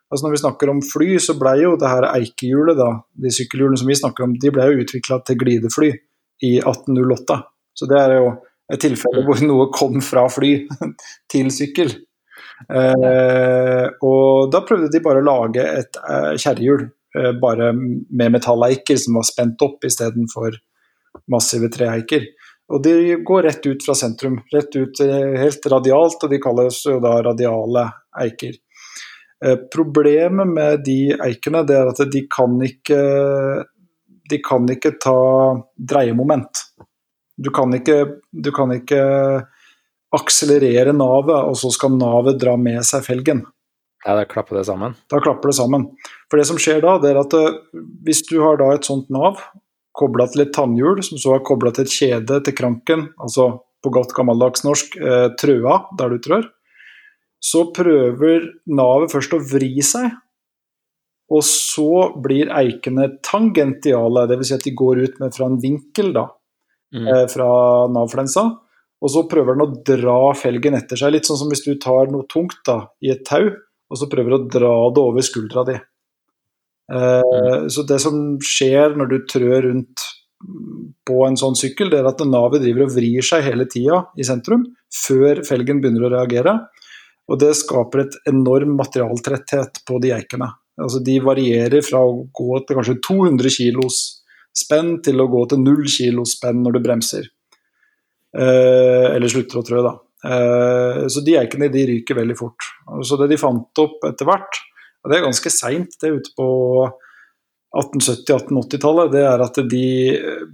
[0.09, 2.93] Altså Når vi snakker om fly, så ble jo det her eikehjulet, da,
[3.25, 5.89] de sykkelhjulene som vi snakker om, de ble jo utvikla til glidefly
[6.47, 7.41] i 1808.
[7.77, 8.29] Så det er jo
[8.71, 10.53] et tilfelle hvor noe kom fra fly
[11.31, 11.91] til sykkel.
[12.71, 16.89] Eh, og da prøvde de bare å lage et eh, kjerrehjul eh,
[17.41, 20.59] bare med metalleiker som var spent opp istedenfor
[21.31, 22.27] massive treeiker.
[22.69, 26.83] Og de går rett ut fra sentrum, rett ut eh, helt radialt, og de kalles
[26.85, 27.87] jo da radiale
[28.21, 28.53] eiker.
[29.45, 32.99] Eh, problemet med de eikene det er at de kan ikke
[34.29, 35.17] de kan ikke ta
[35.73, 36.67] dreiemoment.
[37.39, 38.99] Du kan ikke, du kan ikke
[40.13, 43.41] akselerere navet, og så skal navet dra med seg felgen.
[44.05, 44.93] Ja, Da klapper det sammen?
[45.09, 45.87] Da klapper det sammen.
[46.29, 47.57] For det som skjer da, det er at eh,
[48.05, 49.41] hvis du har da et sånt nav
[49.99, 53.51] kobla til et tannhjul, som så er kobla til et kjede til kranken, altså
[53.83, 56.47] på godt gammeldags norsk eh, trøa der du trør,
[57.39, 60.11] så prøver navet først å vri seg.
[61.29, 64.49] Og så blir eikene tangentiale, dvs.
[64.49, 66.25] Si at de går ut med fra en vinkel da,
[66.95, 67.05] mm.
[67.05, 67.51] eh, fra
[67.93, 68.47] navflensa.
[68.99, 72.11] Og så prøver den å dra felgen etter seg, litt sånn som hvis du tar
[72.11, 73.45] noe tungt da, i et tau,
[73.89, 75.77] og så prøver å dra det over skuldra di.
[76.89, 77.69] Eh, mm.
[77.69, 80.07] Så det som skjer når du trør rundt
[81.07, 84.25] på en sånn sykkel, det er at navet driver og vrir seg hele tida i
[84.27, 84.63] sentrum,
[85.05, 86.55] før felgen begynner å reagere.
[87.29, 90.47] Og det skaper et enorm materialtretthet på de eikene.
[90.79, 93.99] Altså de varierer fra å gå til kanskje 200 kilos
[94.55, 97.27] spenn til å gå til 0 kilos spenn når du bremser.
[98.29, 99.93] Eh, eller slutter å trø, da.
[100.29, 102.71] Eh, så de eikene de ryker veldig fort.
[103.05, 104.61] Så det de fant opp etter hvert,
[104.99, 106.47] og det er ganske seint, det er ute på
[107.77, 109.83] 1870-1880-tallet, det er at de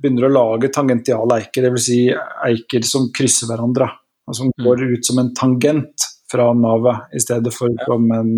[0.01, 1.69] begynner å lage tangentiale eiker.
[1.69, 1.85] Dvs.
[1.85, 3.87] Si eiker som krysser hverandre.
[4.35, 4.65] Som mm.
[4.65, 8.33] går ut som en tangent fra navet, i stedet for som en,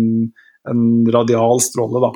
[0.70, 2.04] en radial stråle.
[2.06, 2.12] da.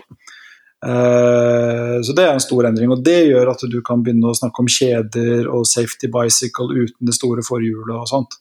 [0.82, 4.38] Uh, så Det er en stor endring, og det gjør at du kan begynne å
[4.38, 8.38] snakke om kjeder og safety bicycle uten det store forhjulet og sånt.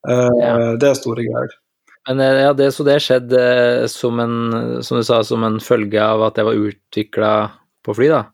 [0.00, 0.78] Ja.
[0.80, 1.59] Det er store greier.
[2.10, 4.36] Men eh, ja, det, Så det skjedde som en,
[4.82, 7.32] som du sa, som en følge av at det var utvikla
[7.86, 8.24] på fly, da?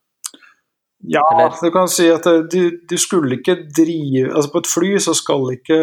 [1.04, 1.52] Ja, Eller?
[1.60, 5.44] du kan si at du, du, skulle ikke drive Altså på et fly så skal
[5.52, 5.76] ikke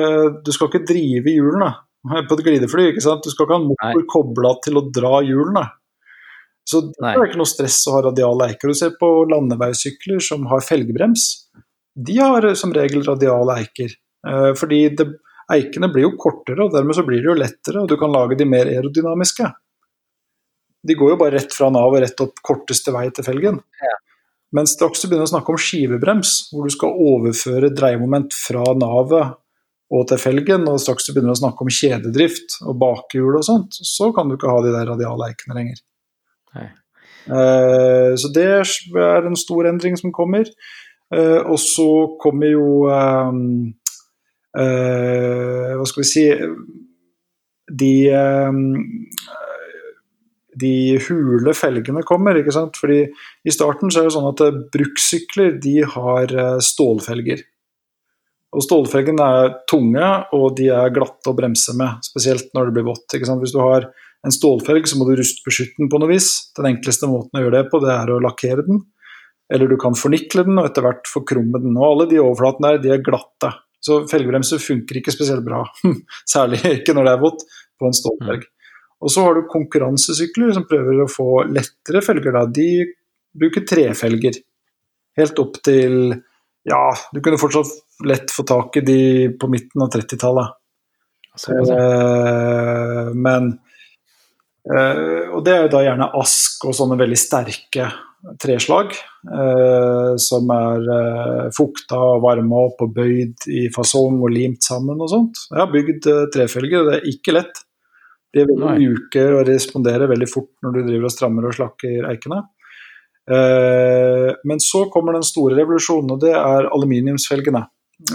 [0.44, 1.70] Du skal ikke drive hjulene
[2.28, 2.90] på et glidefly.
[2.92, 3.24] ikke sant?
[3.24, 5.68] Du skal ikke ha en motor kobla til å dra hjulene.
[6.68, 8.72] Så det er ikke noe stress å ha radiale eiker.
[8.74, 11.30] Du ser på landeveissykler som har felgebrems.
[11.96, 13.96] De har som regel radiale eiker.
[14.28, 15.08] Eh, fordi det,
[15.52, 18.38] eikene blir jo kortere, og dermed så blir de jo lettere, og du kan lage
[18.40, 19.50] de mer aerodynamiske.
[20.84, 23.62] De går jo bare rett fra nav og rett opp korteste vei til felgen.
[23.84, 23.94] Ja.
[24.54, 29.40] Men straks du begynner å snakke om skivebrems, hvor du skal overføre dreiemoment fra navet
[29.94, 33.78] og til felgen, og straks du begynner å snakke om kjededrift og bakhjul og sånt,
[33.78, 35.82] så kan du ikke ha de der radiale eikene lenger.
[37.24, 40.50] Uh, så det er en stor endring som kommer.
[41.14, 41.88] Uh, og så
[42.22, 43.83] kommer jo um, uh,
[44.54, 46.28] Hva skal vi si
[47.74, 48.60] De um,
[50.62, 52.38] de hule felgene kommer.
[52.38, 52.78] ikke sant?
[52.78, 54.44] Fordi I starten så er det sånn at
[54.76, 57.42] brukssykler de har stålfelger.
[58.54, 62.88] Og Stålfelgene er tunge og de er glatte å bremse med, spesielt når det blir
[62.92, 63.16] vått.
[63.18, 63.88] Hvis du har
[64.24, 66.30] en stålfelg, så må du rustbeskytte den på noe vis.
[66.58, 68.84] Den enkleste måten å gjøre det på, det er å lakkere den.
[69.54, 71.76] Eller du kan fornikle den og etter hvert forkrumme den.
[71.76, 73.52] Og alle de overflatene der, de er glatte.
[73.84, 75.64] Så felgebremser funker ikke spesielt bra.
[76.34, 77.46] Særlig ikke når det er vått
[77.80, 78.46] på en stålberg.
[79.04, 82.36] Og så har du konkurransesykler som prøver å få lettere felger.
[82.38, 82.46] Da.
[82.48, 82.70] De
[83.36, 84.40] bruker trefelger.
[85.20, 86.16] Helt opp til
[86.64, 89.00] Ja, du kunne fortsatt lett få tak i de
[89.40, 90.56] på midten av 30-tallet.
[91.52, 93.52] Eh, men
[94.64, 97.90] Og det er jo da gjerne ask og sånne veldig sterke
[98.40, 104.64] treslag eh, som er eh, fukta og varma opp og bøyd i fasong og limt
[104.64, 105.44] sammen og sånt.
[105.52, 107.64] Jeg har bygd eh, trefelger, og det er ikke lett.
[108.34, 112.10] De er veldig mjuke og responderer veldig fort når du driver og strammer og slakker
[112.10, 112.42] eikene.
[113.30, 117.66] Eh, men så kommer den store revolusjonen, og det er aluminiumsfelgene.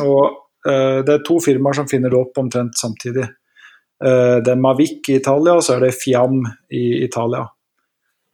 [0.04, 3.22] Og det er to firmaer som finner det opp omtrent samtidig.
[4.04, 7.46] Uh, det er Mavic i Italia, og så er det Fiam i Italia.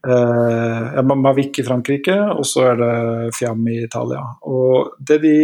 [0.04, 2.96] Uh, Mavic i Frankrike, og så er det
[3.38, 4.24] Fiam i Italia.
[4.44, 5.36] Og det de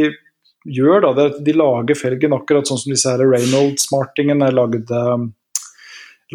[0.68, 5.02] gjør, da, det er at de lager felgen akkurat sånn som disse her Reynolds-smartingene lagde,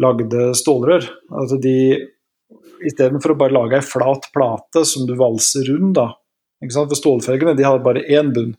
[0.02, 1.08] lagde stålrør.
[1.30, 1.78] Altså de
[2.86, 6.10] Istedenfor å bare lage ei flat plate som du valser rundt, da.
[6.60, 8.52] For stålfelgene de har bare én bunn.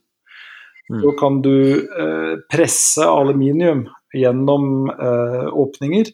[0.90, 1.00] Mm.
[1.02, 3.84] Så kan du eh, presse aluminium
[4.16, 6.12] gjennom eh, åpninger,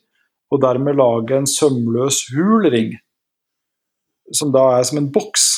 [0.53, 2.95] og dermed lage en sømløs hul ring,
[4.33, 5.51] som da er som en boks.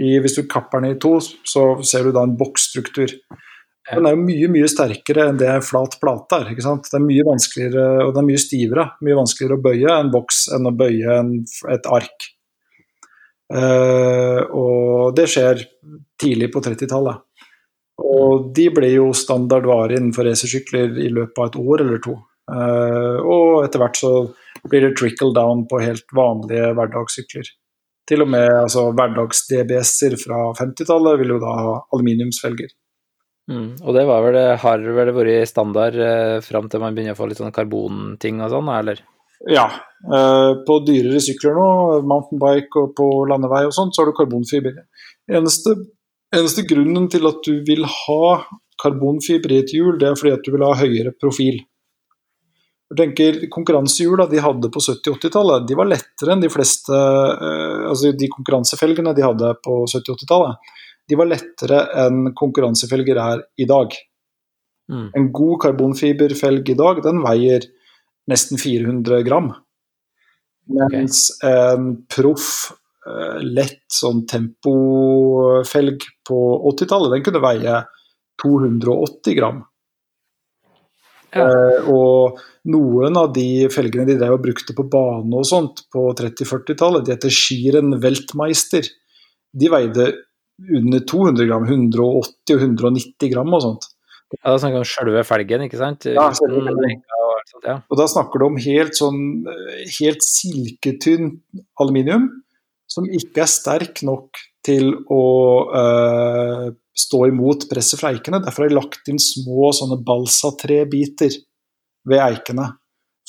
[0.00, 3.10] I, hvis du kapper den i to, så ser du da en boksstruktur.
[3.90, 6.52] Den er jo mye mye sterkere enn det en flat plate er.
[6.52, 6.86] ikke sant?
[6.86, 8.84] Det er mye vanskeligere, og det er mye stivere.
[9.04, 11.32] Mye vanskeligere å bøye en boks enn å bøye en,
[11.74, 12.28] et ark.
[13.50, 15.64] Uh, og det skjer
[16.22, 17.24] tidlig på 30-tallet.
[18.00, 22.16] Og de ble jo standardvare innenfor racersykler i løpet av et år eller to.
[22.50, 24.12] Uh, og etter hvert så
[24.66, 27.50] blir det trickle down på helt vanlige hverdagssykler.
[28.10, 32.72] Til og med altså, hverdags-DBS-er fra 50-tallet vil jo da ha aluminiumsfelger.
[33.50, 37.18] Mm, og det var vel, har vel vært standard eh, fram til man begynner å
[37.18, 39.00] få litt sånn karbonting og sånn, eller?
[39.50, 39.66] Ja.
[40.04, 41.68] Eh, på dyrere sykler nå,
[42.06, 44.76] mountainbike og på landevei og sånt, så har du karbonfiber.
[45.30, 45.76] Eneste
[46.36, 48.24] Eneste grunnen til at du vil ha
[48.80, 51.58] karbonfiber i et hjul, det er fordi at du vil ha høyere profil.
[52.90, 58.10] Jeg tenker Konkurransehjula de hadde på 70-80-tallet, de var lettere enn de fleste eh, altså
[58.18, 60.72] De konkurransefelgene de hadde på 70-80-tallet,
[61.10, 63.94] de var lettere enn konkurransefelger er i dag.
[64.90, 65.06] Mm.
[65.18, 67.66] En god karbonfiberfelg i dag, den veier
[68.30, 69.52] nesten 400 gram.
[70.70, 72.70] Mens en proff,
[73.40, 76.38] lett sånn tempofelg på
[76.72, 77.78] 80-tallet, den kunne veie
[78.42, 79.62] 280 gram.
[81.30, 81.46] Ja.
[81.46, 82.40] Eh, og
[82.70, 87.14] noen av de felgene de drev og brukte på bane og sånt på 30-40-tallet, de
[87.14, 88.88] heter Schieren Weltmeister.
[89.50, 90.10] De veide
[90.60, 92.04] under 200 gram, 180
[92.56, 93.88] og 190 gram og sånt.
[94.36, 96.06] Ja, da snakker vi om sjølve felgen, ikke sant?
[96.06, 97.80] Og ja.
[97.90, 101.32] Og da snakker du om helt sånn eh, helt silketynn
[101.82, 102.28] aluminium
[102.90, 105.22] som ikke er sterk nok til å
[105.70, 106.66] uh,
[106.96, 108.42] stå imot presset fra eikene.
[108.44, 111.38] Derfor har de lagt inn små sånne balsatrebiter
[112.10, 112.66] ved eikene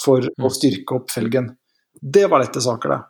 [0.01, 0.53] for å Mm.
[0.57, 1.55] styrke opp felgen.
[2.01, 3.01] Det var lette saker, det.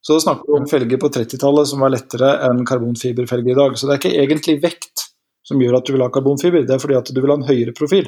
[0.00, 3.76] Så da snakker vi om felger på 30-tallet som var lettere enn karbonfiberfelger i dag.
[3.76, 5.10] Så det er ikke egentlig vekt
[5.44, 7.48] som gjør at du vil ha karbonfiber, det er fordi at du vil ha en
[7.48, 8.06] høyere profil.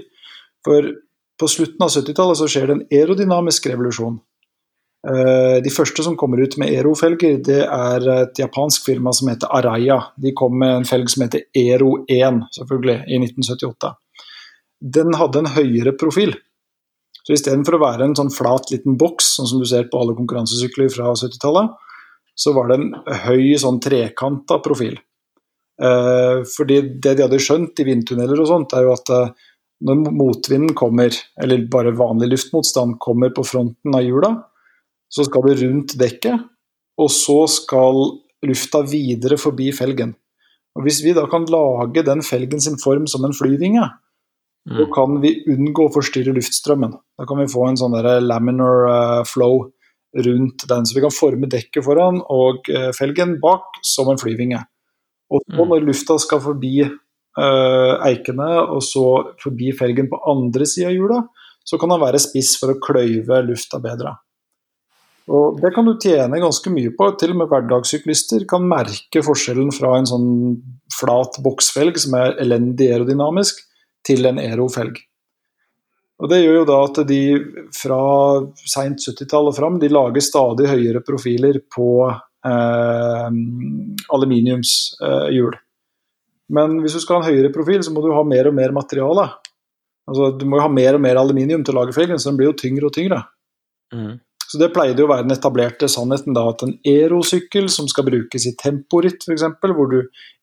[0.65, 0.87] For
[1.41, 4.21] på slutten av 70-tallet så skjer det en aerodynamisk revolusjon.
[5.03, 9.51] Eh, De første som kommer ut med Ero-felger, det er et japansk firma som heter
[9.51, 9.99] Araya.
[10.17, 13.95] De kom med en felg som heter Ero 1, selvfølgelig, i 1978.
[14.83, 16.35] Den hadde en høyere profil.
[17.23, 20.15] Så istedenfor å være en sånn flat liten boks, sånn som du ser på alle
[20.19, 21.71] konkurransesykler fra 70-tallet,
[22.35, 22.93] så var det en
[23.27, 24.97] høy sånn trekanta profil.
[25.83, 29.31] Eh, fordi det de hadde skjønt i vindtunneler og sånt, er jo at eh,
[29.87, 34.33] når motvinden kommer, eller bare vanlig luftmotstand kommer på fronten av hjula,
[35.13, 36.41] så skal det rundt dekket,
[36.99, 37.99] og så skal
[38.49, 40.15] lufta videre forbi felgen.
[40.77, 43.85] Og Hvis vi da kan lage den felgen sin form som en flyvinge,
[44.69, 44.93] så Mm.
[44.95, 46.93] kan vi unngå å forstyrre luftstrømmen.
[47.19, 48.87] Da kan vi få en sånn laminar
[49.21, 49.73] eh, flow
[50.15, 50.85] rundt den.
[50.87, 54.63] Så vi kan forme dekket foran og eh, felgen bak som en flyvinge.
[55.31, 55.69] Og så Mm.
[55.69, 61.29] når lufta skal forbi øh, eikene og så forbi felgen på andre sida av hjula,
[61.65, 64.17] så kan den være spiss for å kløyve lufta bedre.
[65.31, 67.11] Og Det kan du tjene ganske mye på.
[67.19, 70.31] Til og med hverdagssyklister kan merke forskjellen fra en sånn
[70.93, 73.63] flat boksfelg som er elendig aerodynamisk,
[74.03, 74.99] til en aerofelg.
[76.23, 77.23] Og Det gjør jo da at de
[77.75, 78.03] fra
[78.67, 83.29] seint 70-tall og fram de lager stadig høyere profiler på eh,
[84.19, 85.57] aluminiumshjul.
[86.53, 88.75] Men hvis du skal ha en høyere profil, så må du ha mer og mer
[88.75, 89.31] materiale.
[90.11, 92.39] Altså, du må jo ha mer og mer aluminium til å lage felgen, så den
[92.41, 93.23] blir jo tyngre og tyngre.
[93.95, 94.19] Mm.
[94.53, 98.45] Så Det pleide å være den etablerte sannheten da, at en aerosykkel som skal brukes
[98.45, 100.03] i temporitt f.eks., hvor du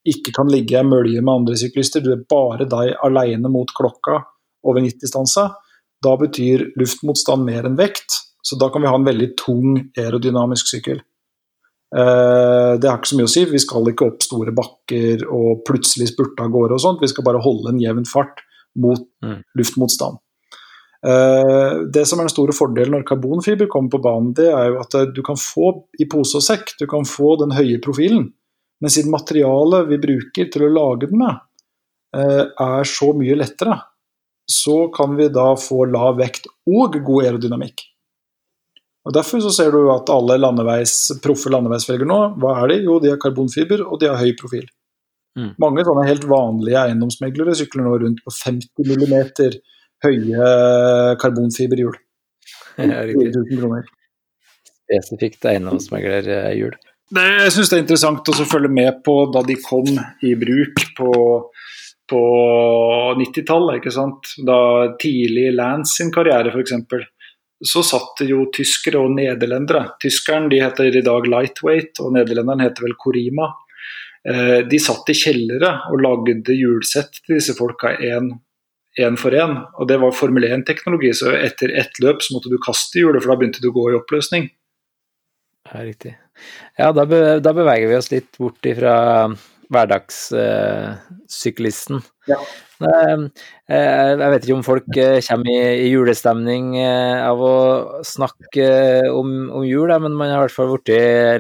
[0.09, 3.69] ikke kan ligge i en mølje med andre syklister, du er bare deg alene mot
[3.77, 4.23] klokka
[4.65, 5.51] over 90-stansa,
[6.01, 8.17] da betyr luftmotstand mer enn vekt.
[8.41, 11.03] Så da kan vi ha en veldig tung aerodynamisk sykkel.
[11.93, 15.61] Eh, Det har ikke så mye å si, vi skal ikke opp store bakker og
[15.69, 18.41] plutselig spurte av gårde og sånt, vi skal bare holde en jevn fart
[18.75, 19.43] mot Mm.
[19.57, 20.17] luftmotstand.
[21.05, 24.79] Eh, Det som er den store fordelen når karbonfiber kommer på banen, det er jo
[24.81, 28.31] at eh, du kan få i pose og sekk, du kan få den høye profilen.
[28.79, 31.39] Men siden materialet vi bruker til å lage den med,
[32.15, 33.79] eh, er så mye lettere,
[34.49, 37.85] så kan vi da få lav vekt og god aerodynamikk.
[39.07, 40.93] Og Derfor så ser du at alle landeveis,
[41.23, 42.81] proffe landeveisfelger nå, hva er de?
[42.83, 44.67] Jo, de har karbonfiber, og de har høy profil.
[45.39, 45.53] Mm.
[45.61, 49.15] Mange sånne helt vanlige eiendomsmeglere sykler nå rundt på 50 mm
[50.05, 51.97] høye karbonfiberhjul.
[52.79, 53.33] Ja, riktig.
[53.35, 53.87] 4000 kroner.
[54.87, 56.77] Spesifikt eiendomsmeglerhjul.
[57.11, 59.89] Det, jeg syns det er interessant også å følge med på da de kom
[60.23, 61.11] i bruk på,
[62.07, 62.21] på
[63.19, 63.89] 90-tallet.
[64.47, 64.59] Da
[65.01, 67.03] tidlig Lance sin karriere, f.eks.
[67.59, 69.89] Så satt det jo tyskere og nederlendere.
[69.99, 73.49] Tyskeren de heter i dag Lightweight, og nederlenderen heter vel Korima.
[74.23, 78.31] Eh, De satt i kjellere og lagde hjulsett til disse folka én
[79.19, 79.57] for én.
[79.79, 83.29] Og det var Formel 1-teknologi, så etter ett løp så måtte du kaste hjulet, for
[83.33, 84.43] da begynte det å gå i oppløsning.
[85.69, 86.13] Ja, riktig.
[86.79, 88.93] Ja, da, be, da beveger vi oss litt bort ifra
[89.69, 92.01] hverdagssyklisten.
[92.29, 92.37] Ja.
[92.79, 93.17] Eh,
[93.75, 97.55] eh, jeg vet ikke om folk eh, kommer i, i julestemning eh, av å
[98.07, 100.91] snakke eh, om, om jul, men man har i hvert fall blitt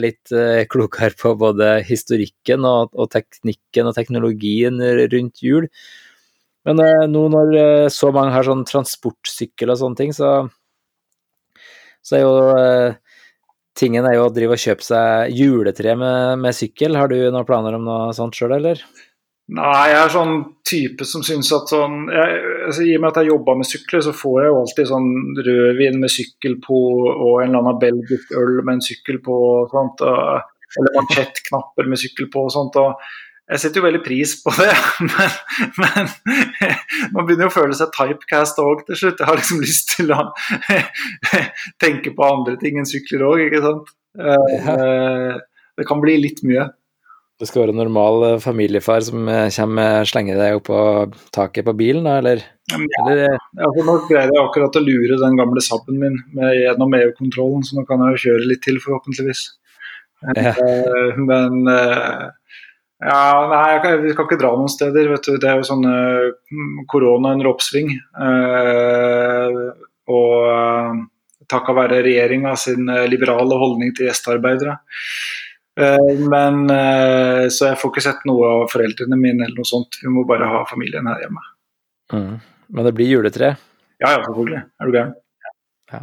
[0.03, 4.75] litt eh, klokere på både historikken og, og teknikken og teknologien
[5.15, 5.65] rundt jul.
[6.69, 10.43] Men eh, nå når eh, så mange har sånn transportsykkel og sånne ting, så,
[12.05, 12.99] så er jo eh,
[13.79, 16.99] tingen er jo å drive og kjøpe seg juletre med, med sykkel.
[16.99, 18.83] Har du noen planer om noe sånt sjøl, eller?
[19.49, 20.35] Nei, jeg er sånn
[20.69, 24.03] type som syns at sånn jeg, altså, I og med at jeg jobber med sykler,
[24.05, 25.07] så får jeg jo alltid sånn
[25.47, 29.39] rødvin med sykkel på og en eller annen belgisk øl med en sykkel på.
[29.73, 32.77] sånt, og, Eller mansjettknapper med sykkel på og sånt.
[32.77, 33.01] og
[33.49, 34.71] jeg setter jo veldig pris på det,
[35.09, 35.37] men,
[35.79, 36.09] men
[37.15, 39.21] man begynner jo å føle seg typecast òg til slutt.
[39.21, 40.25] Jeg har liksom lyst til å
[41.83, 43.95] tenke på andre ting enn sykler òg, ikke sant.
[44.19, 45.39] Eh,
[45.79, 46.67] det kan bli litt mye.
[47.39, 50.79] Du skal være normal eh, familiefar som kommer og slenger deg opp på
[51.33, 52.45] taket på bilen, da, eller?
[52.69, 53.37] Ja, eller?
[53.63, 57.79] For nå greier jeg akkurat å lure den gamle Saben min med, gjennom EU-kontrollen, så
[57.79, 59.47] nå kan jeg jo kjøre litt til, forhåpentligvis.
[60.35, 60.51] Ja.
[61.15, 62.35] Men, men
[62.99, 65.11] ja, nei, kan, vi kan ikke dra noen steder.
[65.13, 65.37] vet du.
[65.39, 67.93] Det er jo sånn uh, korona under oppsving.
[70.09, 71.05] og
[71.49, 74.75] takka være regjeringa sin liberale holdning til gjestearbeidere.
[75.79, 79.99] Eh, men eh, Så jeg får ikke sett noe av foreldrene mine eller noe sånt.
[80.01, 81.43] Vi må bare ha familien her hjemme.
[82.13, 82.35] Mm.
[82.75, 83.53] Men det blir juletre?
[84.01, 84.63] Ja, ja, selvfølgelig.
[84.79, 85.13] Er du gæren?
[85.89, 86.01] Ja.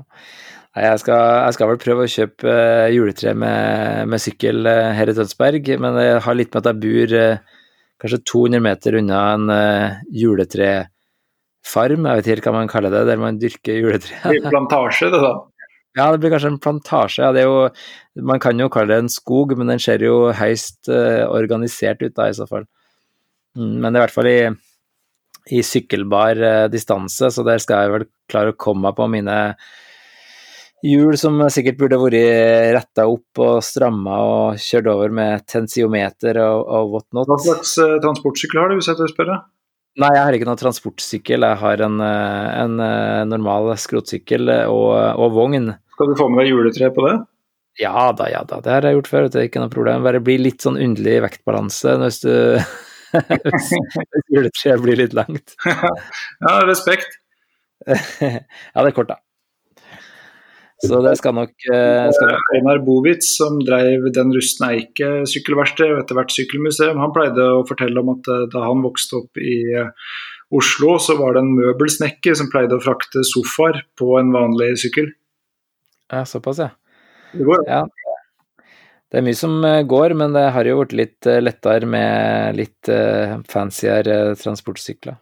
[0.77, 5.09] Jeg skal, jeg skal, vel prøve å kjøpe uh, juletre med, med, sykkel uh, her
[5.09, 7.62] i Tønsberg, men det har litt med at jeg bor uh,
[8.03, 9.53] kanskje 200 meter unna en
[10.12, 14.18] juletrefarm, jeg vet ikke hva man kaller det, der man dyrker juletre.
[14.20, 15.33] Det blir plantasje, det da?
[15.97, 17.22] Ja, det blir kanskje en plantasje.
[17.24, 17.70] Ja, det er jo,
[18.29, 22.27] man kan jo kalle det en skog, men den ser jo høyst organisert ut da,
[22.29, 22.66] i så fall.
[23.57, 24.53] Mm, men det er i hvert fall i,
[25.57, 29.39] i sykkelbar distanse, så der skal jeg vel klare å komme meg på mine
[30.87, 32.16] hjul som sikkert burde vært
[32.76, 37.30] retta opp og stramma og kjørt over med tensiometer og, og whatnot.
[37.30, 39.39] Hva slags uh, transportsykkel har du, hvis jeg tør spørre?
[39.97, 41.47] Nei, jeg har ikke noen transportsykkel.
[41.49, 42.74] Jeg har en, en
[43.30, 45.70] normal skrotsykkel og, og vogn.
[45.97, 47.14] Skal du få med deg juletre på det?
[47.80, 48.61] Ja da, ja da.
[48.64, 49.28] Det har jeg gjort før.
[49.28, 50.05] Det er ikke noe problem.
[50.05, 52.32] Bare blir litt sånn underlig vektbalanse hvis du
[53.16, 55.57] hvis juletreet blir litt langt.
[55.66, 57.20] ja, respekt.
[57.87, 59.20] ja, det er kort, da.
[60.85, 62.33] Så det skal nok skal...
[62.57, 67.62] Einar Bovitz, som drev Den rustne eike sykkelverksted og etter hvert sykkelmuseum, han pleide å
[67.68, 69.89] fortelle om at eh, da han vokste opp i uh,
[70.57, 75.09] Oslo, så var det en møbelsnekker som pleide å frakte sofaer på en vanlig sykkel.
[76.12, 76.68] Ja, såpass, ja.
[77.33, 77.64] Det går.
[77.66, 77.83] Ja.
[79.11, 82.61] Det er mye som eh, går, men det har jo blitt litt eh, lettere med
[82.61, 82.95] litt
[83.49, 85.16] fancyere transportsykler.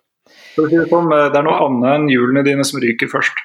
[0.58, 3.38] Sånn, det er noe annet enn hjulene dine som ryker først?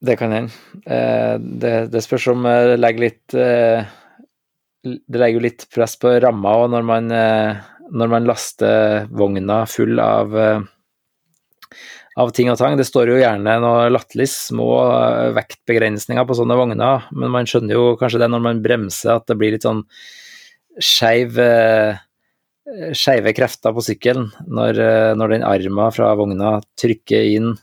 [0.00, 0.52] Det kan hende.
[0.84, 6.66] Det, det, spørs om det legger litt Det legger jo litt press på ramma òg
[6.74, 6.84] når,
[7.96, 10.36] når man laster vogna full av
[12.16, 12.76] av ting og tang.
[12.78, 17.76] Det står jo gjerne noe latterlig små eh, vektbegrensninger på sånne vogner, men man skjønner
[17.76, 19.84] jo kanskje det når man bremser at det blir litt sånn
[20.76, 22.02] skeiv eh,
[22.96, 27.54] skeive krefter på sykkelen når, eh, når den armen fra vogna trykker inn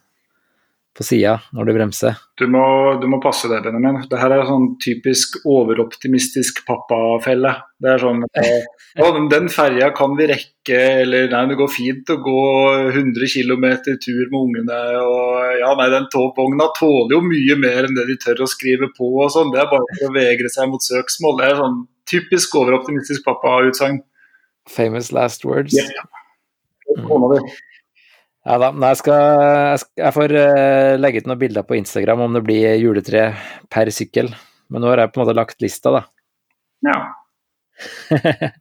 [0.93, 2.17] på sida når du bremser.
[2.37, 2.63] Du må,
[3.01, 4.03] du må passe deg, Benjamin.
[4.09, 7.55] Det her er sånn typisk overoptimistisk pappafelle.
[7.81, 8.21] Det er sånn
[9.03, 12.43] Å, den ferja kan vi rekke, eller nei, det går fint å gå
[12.91, 14.81] 100 km tur med ungene.
[15.01, 18.91] Og ja, nei, den togvogna tåler jo mye mer enn det de tør å skrive
[18.93, 19.49] på og sånn.
[19.55, 21.39] Det er bare for å vegre seg mot søksmål.
[21.41, 21.83] Det er sånn
[22.13, 24.03] typisk overoptimistisk pappautsagn.
[24.69, 25.73] Famous last words.
[25.73, 25.89] Yeah.
[26.93, 27.49] Mm.
[28.43, 32.33] Ja da, Nei, jeg, skal, jeg får uh, legge ut noen bilder på Instagram om
[32.35, 33.29] det blir juletre
[33.71, 34.33] per sykkel.
[34.71, 36.01] Men nå har jeg på en måte lagt lista, da.
[36.83, 36.97] Ja.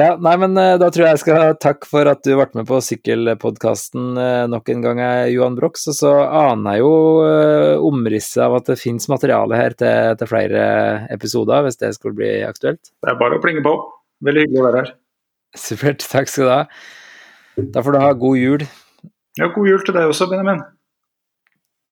[0.00, 2.68] ja, nei, men uh, da tror jeg jeg skal takke for at du ble med
[2.68, 5.88] på sykkelpodkasten uh, nok en gang, Johan Brox.
[5.88, 6.94] Og så aner jeg jo
[7.88, 10.64] omrisset av at det finnes materiale her til, til flere
[11.14, 12.84] episoder, hvis det skulle bli aktuelt.
[13.00, 13.78] Det er bare å plinge på.
[14.28, 14.98] Veldig hyggelig å være her.
[15.56, 16.04] Supert.
[16.12, 16.64] Takk skal du ha.
[17.56, 18.62] Da får du ha god jul.
[19.38, 20.62] Ja, god jul til deg også, Benjamin.